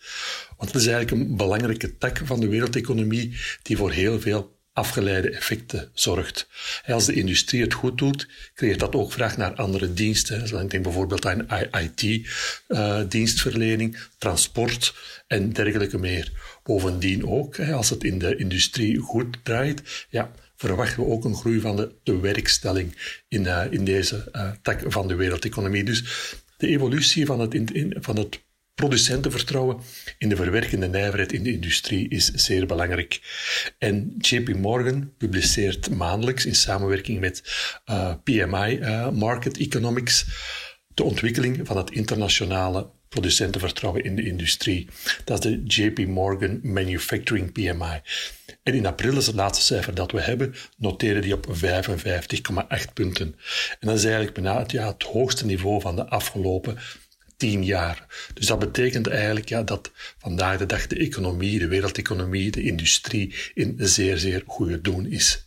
Want 0.56 0.72
dat 0.72 0.80
is 0.80 0.86
eigenlijk 0.86 1.10
een 1.10 1.36
belangrijke 1.36 1.98
tak 1.98 2.20
van 2.24 2.40
de 2.40 2.48
wereldeconomie 2.48 3.36
die 3.62 3.76
voor 3.76 3.90
heel 3.90 4.20
veel 4.20 4.58
afgeleide 4.72 5.30
effecten 5.30 5.90
zorgt. 5.94 6.48
Als 6.86 7.06
de 7.06 7.12
industrie 7.12 7.62
het 7.62 7.74
goed 7.74 7.98
doet, 7.98 8.28
creëert 8.54 8.80
dat 8.80 8.94
ook 8.94 9.12
vraag 9.12 9.36
naar 9.36 9.54
andere 9.54 9.92
diensten. 9.92 10.62
Ik 10.62 10.70
denk 10.70 10.82
bijvoorbeeld 10.82 11.26
aan 11.26 11.46
IT-dienstverlening, 11.72 13.94
eh, 13.94 14.00
transport 14.18 14.94
en 15.26 15.52
dergelijke 15.52 15.98
meer. 15.98 16.32
Bovendien 16.70 17.26
ook, 17.26 17.60
als 17.60 17.90
het 17.90 18.04
in 18.04 18.18
de 18.18 18.36
industrie 18.36 18.98
goed 18.98 19.44
draait, 19.44 20.06
ja, 20.10 20.30
verwachten 20.56 21.04
we 21.04 21.10
ook 21.10 21.24
een 21.24 21.34
groei 21.34 21.60
van 21.60 21.76
de, 21.76 21.94
de 22.02 22.18
werkstelling 22.20 23.18
in, 23.28 23.42
uh, 23.42 23.64
in 23.70 23.84
deze 23.84 24.28
uh, 24.32 24.50
tak 24.62 24.82
van 24.86 25.08
de 25.08 25.14
wereldeconomie. 25.14 25.84
Dus 25.84 26.04
de 26.56 26.66
evolutie 26.66 27.26
van 27.26 27.40
het, 27.40 27.72
van 28.00 28.16
het 28.16 28.42
producentenvertrouwen 28.74 29.80
in 30.18 30.28
de 30.28 30.36
verwerkende 30.36 30.88
nijverheid 30.88 31.32
in 31.32 31.42
de 31.42 31.52
industrie 31.52 32.08
is 32.08 32.26
zeer 32.26 32.66
belangrijk. 32.66 33.20
En 33.78 34.14
JP 34.18 34.54
Morgan 34.54 35.12
publiceert 35.18 35.90
maandelijks 35.90 36.46
in 36.46 36.54
samenwerking 36.54 37.20
met 37.20 37.42
uh, 37.90 38.14
PMI 38.24 38.80
Market 39.12 39.58
Economics 39.58 40.26
de 40.94 41.02
ontwikkeling 41.02 41.66
van 41.66 41.76
het 41.76 41.90
internationale 41.90 42.90
producentenvertrouwen 43.10 44.04
in 44.04 44.16
de 44.16 44.26
industrie. 44.26 44.88
Dat 45.24 45.44
is 45.44 45.50
de 45.50 45.82
JP 45.82 46.06
Morgan 46.06 46.60
Manufacturing 46.62 47.52
PMI. 47.52 48.00
En 48.62 48.74
in 48.74 48.86
april 48.86 49.16
is 49.16 49.26
het 49.26 49.34
laatste 49.34 49.64
cijfer 49.64 49.94
dat 49.94 50.12
we 50.12 50.20
hebben, 50.20 50.54
noteren 50.76 51.22
die 51.22 51.34
op 51.34 51.46
55,8 51.46 52.92
punten. 52.94 53.26
En 53.80 53.88
dat 53.88 53.96
is 53.96 54.04
eigenlijk 54.04 54.34
bijna 54.34 54.58
het, 54.58 54.70
ja, 54.70 54.86
het 54.86 55.02
hoogste 55.02 55.46
niveau 55.46 55.80
van 55.80 55.96
de 55.96 56.06
afgelopen 56.06 56.78
tien 57.36 57.64
jaar. 57.64 58.06
Dus 58.34 58.46
dat 58.46 58.58
betekent 58.58 59.06
eigenlijk 59.06 59.48
ja, 59.48 59.62
dat 59.62 59.90
vandaag 60.18 60.58
de 60.58 60.66
dag 60.66 60.86
de 60.86 60.96
economie, 60.96 61.58
de 61.58 61.68
wereldeconomie, 61.68 62.50
de 62.50 62.62
industrie 62.62 63.34
in 63.54 63.74
zeer, 63.78 64.18
zeer 64.18 64.42
goede 64.46 64.80
doen 64.80 65.06
is. 65.06 65.44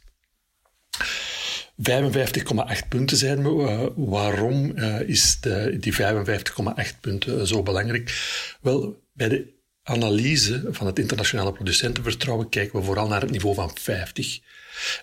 55,8 1.77 2.87
punten 2.89 3.17
zijn 3.17 3.43
we. 3.43 3.49
Uh, 3.49 3.87
waarom 3.95 4.71
uh, 4.75 4.99
is 5.01 5.39
de, 5.39 5.77
die 5.79 5.93
55,8 5.93 6.99
punten 7.01 7.47
zo 7.47 7.63
belangrijk? 7.63 8.13
Wel, 8.61 9.03
bij 9.13 9.29
de 9.29 9.53
analyse 9.83 10.63
van 10.69 10.87
het 10.87 10.99
internationale 10.99 11.53
producentenvertrouwen 11.53 12.49
kijken 12.49 12.79
we 12.79 12.85
vooral 12.85 13.07
naar 13.07 13.21
het 13.21 13.31
niveau 13.31 13.55
van 13.55 13.71
50. 13.73 14.39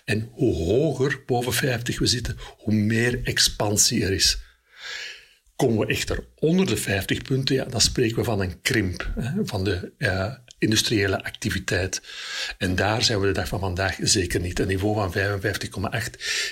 En 0.05 0.29
hoe 0.31 0.55
hoger 0.55 1.23
boven 1.25 1.53
50 1.53 1.99
we 1.99 2.05
zitten, 2.05 2.37
hoe 2.57 2.73
meer 2.73 3.23
expansie 3.23 4.03
er 4.03 4.11
is. 4.11 4.41
Komen 5.55 5.77
we 5.77 5.93
echter 5.93 6.27
onder 6.35 6.65
de 6.65 6.77
50 6.77 7.21
punten, 7.21 7.55
ja, 7.55 7.65
dan 7.65 7.81
spreken 7.81 8.15
we 8.15 8.23
van 8.23 8.41
een 8.41 8.61
krimp 8.61 9.11
hè, 9.19 9.45
van 9.45 9.63
de 9.63 9.93
industriële 10.61 11.23
activiteit. 11.23 12.01
En 12.57 12.75
daar 12.75 13.03
zijn 13.03 13.19
we 13.19 13.27
de 13.27 13.33
dag 13.33 13.47
van 13.47 13.59
vandaag 13.59 13.97
zeker 14.01 14.39
niet. 14.39 14.59
Een 14.59 14.67
niveau 14.67 15.11
van 15.11 15.13
55,8 15.93 16.09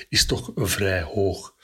is 0.09 0.25
toch 0.25 0.51
vrij 0.55 1.01
hoog. 1.01 1.55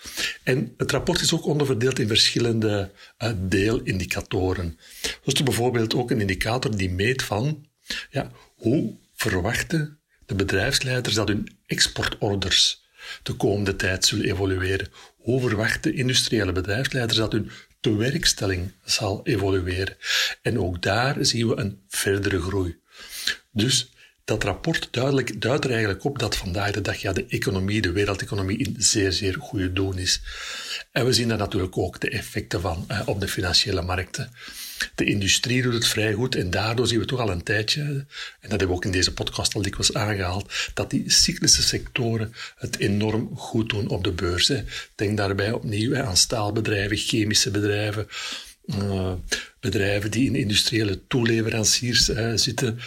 En 0.43 0.73
het 0.77 0.91
rapport 0.91 1.21
is 1.21 1.33
ook 1.33 1.45
onderverdeeld 1.45 1.99
in 1.99 2.07
verschillende 2.07 2.91
uh, 3.23 3.31
deelindicatoren. 3.35 4.79
Zo 5.01 5.19
is 5.23 5.33
er 5.33 5.43
bijvoorbeeld 5.43 5.95
ook 5.95 6.11
een 6.11 6.21
indicator 6.21 6.77
die 6.77 6.89
meet 6.89 7.23
van 7.23 7.67
ja, 8.09 8.31
hoe 8.55 8.97
verwachten 9.15 9.99
de 10.25 10.35
bedrijfsleiders 10.35 11.15
dat 11.15 11.27
hun 11.27 11.57
exportorders 11.65 12.83
de 13.23 13.33
komende 13.33 13.75
tijd 13.75 14.05
zullen 14.05 14.25
evolueren. 14.25 14.87
Hoe 15.17 15.41
verwachten 15.41 15.93
industriële 15.93 16.51
bedrijfsleiders 16.51 17.17
dat 17.17 17.31
hun 17.31 17.51
tewerkstelling 17.85 18.71
zal 18.83 19.21
evolueren? 19.23 19.97
En 20.41 20.59
ook 20.59 20.81
daar 20.81 21.15
zien 21.19 21.47
we 21.47 21.55
een 21.55 21.79
verdere 21.87 22.41
groei. 22.41 22.77
Dus 23.51 23.91
dat 24.23 24.43
rapport 24.43 24.87
duidelijk, 24.91 25.41
duidt 25.41 25.63
er 25.63 25.69
eigenlijk 25.69 26.03
op 26.03 26.19
dat 26.19 26.35
vandaag 26.35 26.71
de 26.71 26.81
dag 26.81 26.95
ja, 26.95 27.13
de 27.13 27.25
economie, 27.27 27.81
de 27.81 27.91
wereldeconomie 27.91 28.57
in 28.57 28.75
zeer, 28.77 29.11
zeer 29.11 29.35
goede 29.39 29.73
doen 29.73 29.97
is. 29.97 30.21
En 30.91 31.05
we 31.05 31.13
zien 31.13 31.27
daar 31.27 31.37
natuurlijk 31.37 31.77
ook 31.77 31.99
de 31.99 32.09
effecten 32.09 32.61
van 32.61 32.85
eh, 32.87 33.01
op 33.05 33.19
de 33.19 33.27
financiële 33.27 33.81
markten. 33.81 34.31
De 34.95 35.05
industrie 35.05 35.61
doet 35.61 35.73
het 35.73 35.87
vrij 35.87 36.13
goed 36.13 36.35
en 36.35 36.49
daardoor 36.49 36.87
zien 36.87 36.99
we 36.99 37.05
toch 37.05 37.19
al 37.19 37.31
een 37.31 37.43
tijdje, 37.43 37.81
en 37.81 38.05
dat 38.39 38.49
hebben 38.49 38.67
we 38.67 38.73
ook 38.73 38.85
in 38.85 38.91
deze 38.91 39.13
podcast 39.13 39.55
al 39.55 39.61
dikwijls 39.61 39.93
aangehaald, 39.93 40.53
dat 40.73 40.89
die 40.89 41.11
cyclische 41.11 41.63
sectoren 41.63 42.33
het 42.55 42.77
enorm 42.77 43.37
goed 43.37 43.69
doen 43.69 43.87
op 43.87 44.03
de 44.03 44.11
beurs. 44.11 44.51
Denk 44.95 45.17
daarbij 45.17 45.51
opnieuw 45.51 45.97
aan 45.97 46.17
staalbedrijven, 46.17 46.97
chemische 46.97 47.51
bedrijven, 47.51 48.07
uh, 48.65 49.13
bedrijven 49.59 50.11
die 50.11 50.25
in 50.25 50.35
industriële 50.35 51.07
toeleveranciers 51.07 52.05
zitten, 52.35 52.79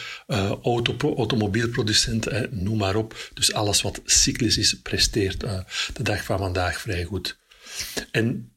auto, 0.63 1.15
automobielproducenten, 1.17 2.49
noem 2.51 2.79
maar 2.79 2.97
op. 2.97 3.31
Dus 3.35 3.53
alles 3.53 3.83
wat 3.83 4.01
cyclisch 4.05 4.59
is, 4.59 4.81
presteert 4.83 5.41
de 5.41 6.03
dag 6.03 6.25
van 6.25 6.39
vandaag 6.39 6.81
vrij 6.81 7.05
goed. 7.05 7.39
En 8.11 8.53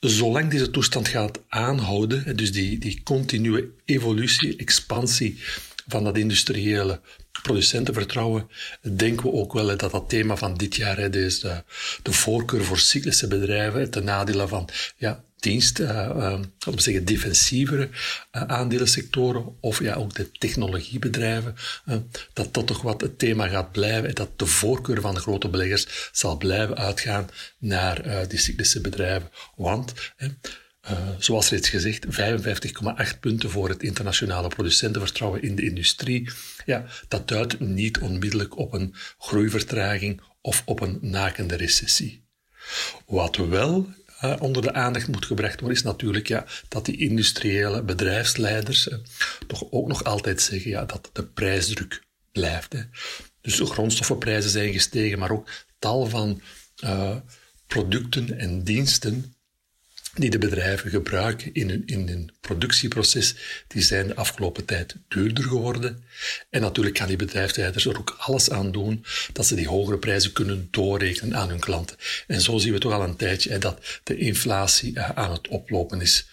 zolang 0.00 0.50
deze 0.50 0.70
toestand 0.70 1.08
gaat 1.08 1.40
aanhouden, 1.48 2.36
dus 2.36 2.52
die, 2.52 2.78
die 2.78 3.02
continue 3.02 3.72
evolutie, 3.84 4.56
expansie 4.56 5.38
van 5.86 6.04
dat 6.04 6.16
industriële 6.16 7.00
producentenvertrouwen, 7.42 8.48
denken 8.96 9.26
we 9.26 9.32
ook 9.32 9.52
wel 9.52 9.76
dat 9.76 9.90
dat 9.90 10.08
thema 10.08 10.36
van 10.36 10.54
dit 10.54 10.76
jaar, 10.76 11.10
dus 11.10 11.40
de, 11.40 11.62
de 12.02 12.12
voorkeur 12.12 12.64
voor 12.64 12.78
cyclische 12.78 13.26
bedrijven, 13.26 13.90
ten 13.90 14.04
nadele 14.04 14.48
van 14.48 14.68
ja, 14.96 15.24
dienst, 15.40 15.78
uh, 15.78 16.40
we 16.58 16.80
zeggen 16.80 17.04
defensievere 17.04 17.88
uh, 18.32 18.42
aandelensectoren 18.42 19.56
of 19.60 19.80
ja, 19.82 19.94
ook 19.94 20.14
de 20.14 20.30
technologiebedrijven, 20.30 21.54
dat 22.32 22.54
dat 22.54 22.66
toch 22.66 22.82
wat 22.82 23.00
het 23.00 23.18
thema 23.18 23.48
gaat 23.48 23.72
blijven 23.72 24.08
en 24.08 24.14
dat 24.14 24.38
de 24.38 24.46
voorkeur 24.46 25.00
van 25.00 25.14
de 25.14 25.20
grote 25.20 25.48
beleggers 25.48 26.10
zal 26.12 26.36
blijven 26.36 26.76
uitgaan 26.76 27.28
naar 27.58 28.28
die 28.28 28.38
cyclische 28.38 28.80
bedrijven. 28.80 29.30
Want 29.56 29.92
uh, 30.90 30.98
zoals 31.18 31.50
reeds 31.50 31.68
gezegd, 31.68 32.06
55,8 32.06 33.20
punten 33.20 33.50
voor 33.50 33.68
het 33.68 33.82
internationale 33.82 34.48
producentenvertrouwen 34.48 35.42
in 35.42 35.54
de 35.54 35.62
industrie. 35.62 36.30
Ja, 36.64 36.86
dat 37.08 37.28
duidt 37.28 37.60
niet 37.60 37.98
onmiddellijk 37.98 38.58
op 38.58 38.72
een 38.72 38.94
groeivertraging 39.18 40.20
of 40.40 40.62
op 40.64 40.80
een 40.80 40.98
nakende 41.00 41.56
recessie. 41.56 42.26
Wat 43.06 43.36
wel 43.36 43.88
uh, 44.24 44.34
onder 44.38 44.62
de 44.62 44.72
aandacht 44.72 45.08
moet 45.08 45.26
gebracht 45.26 45.60
worden, 45.60 45.78
is 45.78 45.84
natuurlijk 45.84 46.28
ja, 46.28 46.44
dat 46.68 46.84
die 46.84 46.96
industriële 46.96 47.82
bedrijfsleiders 47.82 48.88
uh, 48.88 48.98
toch 49.46 49.66
ook 49.70 49.88
nog 49.88 50.04
altijd 50.04 50.40
zeggen 50.40 50.70
ja, 50.70 50.84
dat 50.84 51.10
de 51.12 51.24
prijsdruk 51.26 52.02
blijft. 52.32 52.72
Hè. 52.72 52.80
Dus 53.40 53.56
de 53.56 53.66
grondstoffenprijzen 53.66 54.50
zijn 54.50 54.72
gestegen, 54.72 55.18
maar 55.18 55.30
ook 55.30 55.48
tal 55.78 56.06
van 56.06 56.40
producten 57.66 58.38
en 58.38 58.64
diensten 58.64 59.34
die 60.20 60.30
de 60.30 60.38
bedrijven 60.38 60.90
gebruiken 60.90 61.54
in 61.54 61.68
hun, 61.68 61.82
in 61.86 62.08
hun 62.08 62.30
productieproces, 62.40 63.34
die 63.66 63.82
zijn 63.82 64.06
de 64.06 64.14
afgelopen 64.14 64.64
tijd 64.64 64.96
duurder 65.08 65.44
geworden. 65.44 66.04
En 66.50 66.60
natuurlijk 66.60 66.94
kan 66.94 67.06
die 67.06 67.16
bedrijfsleiders 67.16 67.86
er 67.86 67.98
ook 67.98 68.16
alles 68.18 68.50
aan 68.50 68.72
doen 68.72 69.04
dat 69.32 69.46
ze 69.46 69.54
die 69.54 69.68
hogere 69.68 69.98
prijzen 69.98 70.32
kunnen 70.32 70.68
doorrekenen 70.70 71.36
aan 71.36 71.48
hun 71.48 71.60
klanten. 71.60 71.96
En 72.26 72.40
zo 72.40 72.58
zien 72.58 72.72
we 72.72 72.78
toch 72.78 72.92
al 72.92 73.02
een 73.02 73.16
tijdje 73.16 73.50
hè, 73.50 73.58
dat 73.58 74.00
de 74.04 74.16
inflatie 74.16 74.92
uh, 74.94 75.10
aan 75.10 75.32
het 75.32 75.48
oplopen 75.48 76.00
is. 76.00 76.28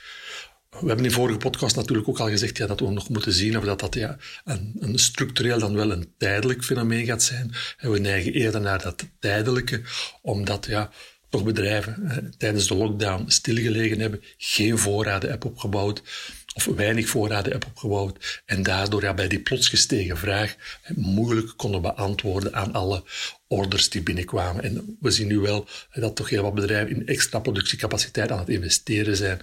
We 0.70 0.88
hebben 0.88 1.06
in 1.06 1.12
de 1.12 1.18
vorige 1.18 1.38
podcast 1.38 1.76
natuurlijk 1.76 2.08
ook 2.08 2.20
al 2.20 2.30
gezegd 2.30 2.58
ja, 2.58 2.68
dat 2.68 2.80
we 2.80 2.90
nog 2.90 3.10
moeten 3.10 3.34
zien 3.34 3.58
of 3.58 3.64
dat, 3.64 3.80
dat 3.80 3.94
ja, 3.94 4.18
een, 4.44 4.76
een 4.80 5.00
structureel 5.00 5.60
dan 5.60 5.76
wel 5.76 5.92
een 5.92 6.14
tijdelijk 6.18 6.64
fenomeen 6.64 7.06
gaat 7.06 7.24
zijn. 7.24 7.54
En 7.78 7.92
we 7.92 8.00
neigen 8.00 8.34
eerder 8.34 8.62
naar 8.62 8.82
dat 8.82 9.06
tijdelijke, 9.20 9.82
omdat 10.22 10.66
ja, 10.66 10.92
bedrijven 11.44 12.10
eh, 12.10 12.18
tijdens 12.38 12.68
de 12.68 12.76
lockdown 12.76 13.24
stilgelegen 13.28 14.00
hebben, 14.00 14.22
geen 14.38 14.78
voorraden 14.78 15.30
hebben 15.30 15.50
opgebouwd 15.50 16.02
of 16.56 16.66
weinig 16.66 17.08
voorraden 17.08 17.52
hebben 17.52 17.70
opgebouwd 17.70 18.42
en 18.46 18.64
daardoor 18.64 19.02
ja, 19.02 19.14
bij 19.14 19.28
die 19.28 19.40
plots 19.40 19.70
gestegen 19.70 20.18
vraag 20.18 20.56
eh, 20.82 20.96
moeilijk 20.96 21.54
konden 21.56 21.82
beantwoorden 21.82 22.54
aan 22.54 22.74
alle 22.74 23.04
orders 23.48 23.90
die 23.90 24.02
binnenkwamen. 24.02 24.64
En 24.64 24.98
we 25.00 25.12
zien 25.12 25.28
nu 25.28 25.40
wel 25.40 25.68
eh, 25.92 26.02
dat 26.02 26.16
toch 26.16 26.30
heel 26.30 26.44
wat 26.44 26.54
bedrijven 26.54 26.96
in 26.96 27.08
extra 27.08 27.40
productiecapaciteit 27.40 28.32
aan 28.32 28.40
het 28.40 28.50
investeren 28.50 29.18
zijn. 29.18 29.42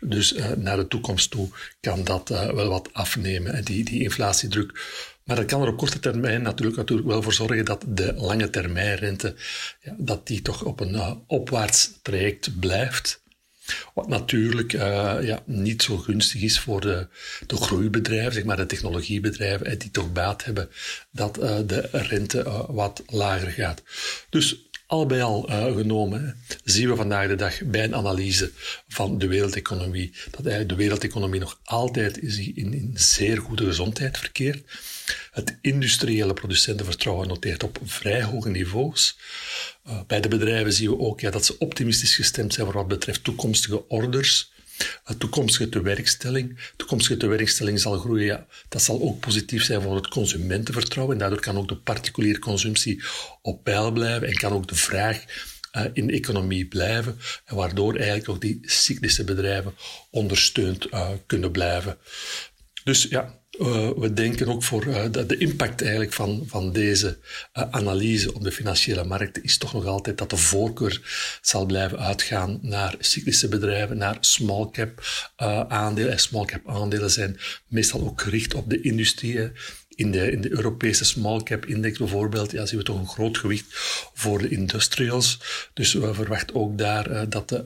Dus 0.00 0.32
uh, 0.32 0.50
naar 0.50 0.76
de 0.76 0.88
toekomst 0.88 1.30
toe 1.30 1.48
kan 1.80 2.04
dat 2.04 2.28
wel 2.28 2.68
wat 2.68 2.88
afnemen. 2.92 3.52
En 3.52 3.64
die, 3.64 3.84
die 3.84 4.02
inflatiedruk 4.02 4.80
maar 5.24 5.36
dat 5.36 5.44
kan 5.44 5.62
er 5.62 5.68
op 5.68 5.76
korte 5.76 5.98
termijn 5.98 6.42
natuurlijk, 6.42 6.76
natuurlijk 6.76 7.08
wel 7.08 7.22
voor 7.22 7.32
zorgen 7.32 7.64
dat 7.64 7.84
de 7.88 8.14
lange 8.14 8.50
termijnrente 8.50 9.34
ja, 9.80 9.94
dat 9.98 10.26
die 10.26 10.42
toch 10.42 10.64
op 10.64 10.80
een 10.80 10.94
uh, 10.94 11.12
opwaarts 11.26 11.90
traject 12.02 12.60
blijft. 12.60 13.20
Wat 13.94 14.08
natuurlijk 14.08 14.72
uh, 14.72 15.16
ja, 15.20 15.42
niet 15.46 15.82
zo 15.82 15.96
gunstig 15.96 16.42
is 16.42 16.60
voor 16.60 16.80
de, 16.80 17.06
groeibedrijven, 17.46 18.32
zeg 18.32 18.44
maar 18.44 18.56
de 18.56 18.66
technologiebedrijven, 18.66 19.78
die 19.78 19.90
toch 19.90 20.12
baat 20.12 20.44
hebben 20.44 20.68
dat 21.10 21.34
de 21.66 21.88
rente 21.92 22.66
wat 22.68 23.02
lager 23.06 23.50
gaat. 23.50 23.82
Dus 24.30 24.70
al 24.92 25.06
bij 25.06 25.22
al 25.22 25.50
uh, 25.50 25.76
genomen 25.76 26.36
zien 26.64 26.88
we 26.88 26.96
vandaag 26.96 27.28
de 27.28 27.34
dag 27.34 27.62
bij 27.64 27.84
een 27.84 27.94
analyse 27.94 28.52
van 28.88 29.18
de 29.18 29.26
wereldeconomie 29.26 30.12
dat 30.30 30.40
eigenlijk 30.40 30.68
de 30.68 30.74
wereldeconomie 30.74 31.40
nog 31.40 31.60
altijd 31.64 32.16
in, 32.16 32.72
in 32.74 32.90
zeer 32.94 33.38
goede 33.38 33.64
gezondheid 33.64 34.18
verkeert. 34.18 34.78
Het 35.30 35.58
industriële 35.60 36.32
producentenvertrouwen 36.32 37.28
noteert 37.28 37.62
op 37.62 37.78
vrij 37.84 38.22
hoge 38.22 38.48
niveaus. 38.48 39.18
Uh, 39.88 40.00
bij 40.06 40.20
de 40.20 40.28
bedrijven 40.28 40.72
zien 40.72 40.90
we 40.90 40.98
ook 40.98 41.20
ja, 41.20 41.30
dat 41.30 41.44
ze 41.44 41.58
optimistisch 41.58 42.14
gestemd 42.14 42.54
zijn 42.54 42.66
voor 42.66 42.74
wat 42.74 42.88
betreft 42.88 43.24
toekomstige 43.24 43.88
orders. 43.88 44.52
Toekomstige 45.18 45.68
tewerkstelling. 45.68 46.58
Toekomstige 46.76 47.16
tewerkstelling 47.16 47.80
zal 47.80 47.98
groeien. 47.98 48.24
Ja, 48.24 48.46
dat 48.68 48.82
zal 48.82 49.00
ook 49.00 49.20
positief 49.20 49.64
zijn 49.64 49.82
voor 49.82 49.96
het 49.96 50.08
consumentenvertrouwen. 50.08 51.14
En 51.14 51.20
daardoor 51.20 51.40
kan 51.40 51.56
ook 51.56 51.68
de 51.68 51.76
particuliere 51.76 52.38
consumptie 52.38 53.02
op 53.42 53.64
peil 53.64 53.92
blijven 53.92 54.28
en 54.28 54.36
kan 54.36 54.52
ook 54.52 54.68
de 54.68 54.74
vraag 54.74 55.24
uh, 55.76 55.84
in 55.92 56.06
de 56.06 56.12
economie 56.12 56.66
blijven. 56.66 57.18
En 57.44 57.56
waardoor 57.56 57.94
eigenlijk 57.94 58.28
ook 58.28 58.40
die 58.40 58.58
cyclische 58.62 59.24
bedrijven 59.24 59.74
ondersteund 60.10 60.92
uh, 60.92 61.10
kunnen 61.26 61.50
blijven. 61.50 61.98
Dus 62.84 63.02
ja, 63.02 63.41
uh, 63.58 63.90
we 63.96 64.12
denken 64.12 64.48
ook 64.48 64.62
voor 64.62 64.86
uh, 64.86 65.04
de, 65.10 65.36
impact 65.36 65.80
eigenlijk 65.82 66.12
van, 66.12 66.44
van 66.46 66.72
deze 66.72 67.18
uh, 67.54 67.64
analyse 67.70 68.34
op 68.34 68.42
de 68.42 68.52
financiële 68.52 69.04
markten 69.04 69.42
is 69.42 69.58
toch 69.58 69.72
nog 69.72 69.86
altijd 69.86 70.18
dat 70.18 70.30
de 70.30 70.36
voorkeur 70.36 71.00
zal 71.42 71.66
blijven 71.66 71.98
uitgaan 71.98 72.58
naar 72.62 72.94
cyclische 72.98 73.48
bedrijven, 73.48 73.96
naar 73.96 74.16
small 74.20 74.70
cap 74.70 75.06
aandelen. 75.68 76.10
En 76.10 76.18
small 76.18 76.44
cap 76.44 76.68
aandelen 76.68 77.10
zijn 77.10 77.38
meestal 77.66 78.00
ook 78.00 78.20
gericht 78.20 78.54
op 78.54 78.70
de 78.70 78.80
industrie. 78.80 79.50
In 79.88 80.10
de, 80.10 80.30
in 80.30 80.40
de 80.40 80.50
Europese 80.50 81.04
small 81.04 81.42
cap 81.42 81.66
index 81.66 81.98
bijvoorbeeld 81.98 82.50
ja, 82.50 82.66
zien 82.66 82.78
we 82.78 82.84
toch 82.84 82.98
een 82.98 83.08
groot 83.08 83.38
gewicht 83.38 83.66
voor 84.14 84.38
de 84.38 84.48
industrials. 84.48 85.38
Dus 85.74 85.92
we 85.92 86.14
verwachten 86.14 86.56
ook 86.56 86.78
daar 86.78 87.28
dat 87.28 87.48
de, 87.48 87.64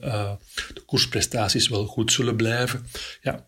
de 0.75 0.81
koersprestaties 0.87 1.69
wel 1.69 1.87
goed 1.87 2.13
zullen 2.13 2.37
blijven. 2.37 2.87
Ja, 3.21 3.47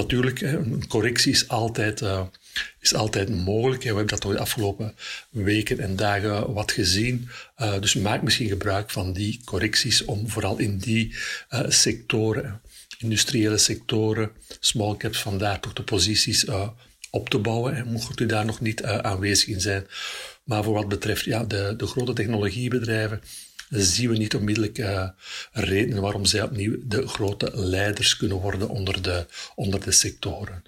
Natuurlijk, 0.00 0.40
een 0.40 0.88
correctie 0.88 1.32
is 1.32 1.48
altijd, 1.48 2.00
uh, 2.00 2.22
is 2.80 2.94
altijd 2.94 3.44
mogelijk. 3.44 3.80
We 3.80 3.86
hebben 3.86 4.06
dat 4.06 4.22
de 4.22 4.38
afgelopen 4.38 4.94
weken 5.30 5.78
en 5.78 5.96
dagen 5.96 6.52
wat 6.52 6.72
gezien. 6.72 7.28
Uh, 7.58 7.80
dus 7.80 7.94
maak 7.94 8.22
misschien 8.22 8.48
gebruik 8.48 8.90
van 8.90 9.12
die 9.12 9.40
correcties 9.44 10.04
om 10.04 10.28
vooral 10.28 10.58
in 10.58 10.78
die 10.78 11.14
uh, 11.50 11.60
sectoren, 11.68 12.60
industriële 12.98 13.58
sectoren, 13.58 14.30
small 14.60 14.96
caps, 14.96 15.22
vandaar 15.22 15.60
toch 15.60 15.72
de 15.72 15.82
posities 15.82 16.46
op 17.10 17.28
te 17.28 17.38
bouwen. 17.38 17.76
En 17.76 17.92
mocht 17.92 18.20
u 18.20 18.26
daar 18.26 18.44
nog 18.44 18.60
niet 18.60 18.82
aanwezig 18.84 19.48
in 19.48 19.60
zijn. 19.60 19.86
Maar 20.44 20.64
voor 20.64 20.74
wat 20.74 20.88
betreft 20.88 21.24
ja, 21.24 21.44
de, 21.44 21.74
de 21.76 21.86
grote 21.86 22.12
technologiebedrijven, 22.12 23.22
zien 23.70 24.10
we 24.10 24.16
niet 24.16 24.34
onmiddellijk 24.34 24.78
uh, 24.78 25.08
redenen 25.52 26.02
waarom 26.02 26.24
zij 26.24 26.42
opnieuw 26.42 26.76
de 26.84 27.08
grote 27.08 27.50
leiders 27.54 28.16
kunnen 28.16 28.36
worden 28.36 28.68
onder 28.68 29.02
de, 29.02 29.26
onder 29.54 29.84
de 29.84 29.92
sectoren. 29.92 30.62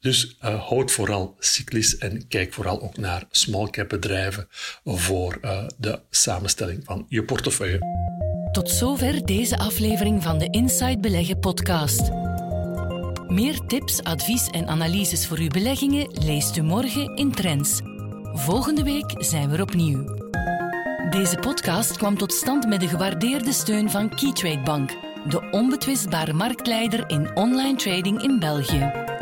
Dus 0.00 0.36
uh, 0.44 0.68
houd 0.68 0.90
vooral 0.90 1.36
cyclisch 1.38 1.98
en 1.98 2.28
kijk 2.28 2.52
vooral 2.52 2.82
ook 2.82 2.96
naar 2.96 3.24
small 3.30 3.70
cap 3.70 3.88
bedrijven 3.88 4.48
voor 4.84 5.38
uh, 5.42 5.66
de 5.76 6.00
samenstelling 6.10 6.80
van 6.84 7.06
je 7.08 7.24
portefeuille. 7.24 7.78
Tot 8.52 8.70
zover 8.70 9.26
deze 9.26 9.58
aflevering 9.58 10.22
van 10.22 10.38
de 10.38 10.48
Inside 10.50 10.98
Beleggen 10.98 11.38
podcast. 11.38 12.10
Meer 13.28 13.58
tips, 13.66 14.02
advies 14.02 14.46
en 14.46 14.66
analyses 14.66 15.26
voor 15.26 15.38
uw 15.38 15.48
beleggingen 15.48 16.24
leest 16.24 16.56
u 16.56 16.62
morgen 16.62 17.16
in 17.16 17.32
Trends. 17.32 17.80
Volgende 18.32 18.82
week 18.82 19.14
zijn 19.16 19.50
we 19.50 19.56
er 19.56 19.62
opnieuw. 19.62 20.24
Deze 21.10 21.36
podcast 21.36 21.96
kwam 21.96 22.18
tot 22.18 22.32
stand 22.32 22.68
met 22.68 22.80
de 22.80 22.88
gewaardeerde 22.88 23.52
steun 23.52 23.90
van 23.90 24.08
Keytrade 24.08 24.60
Bank, 24.60 24.90
de 25.28 25.48
onbetwistbare 25.50 26.32
marktleider 26.32 27.04
in 27.10 27.36
online 27.36 27.76
trading 27.76 28.22
in 28.22 28.38
België. 28.38 29.15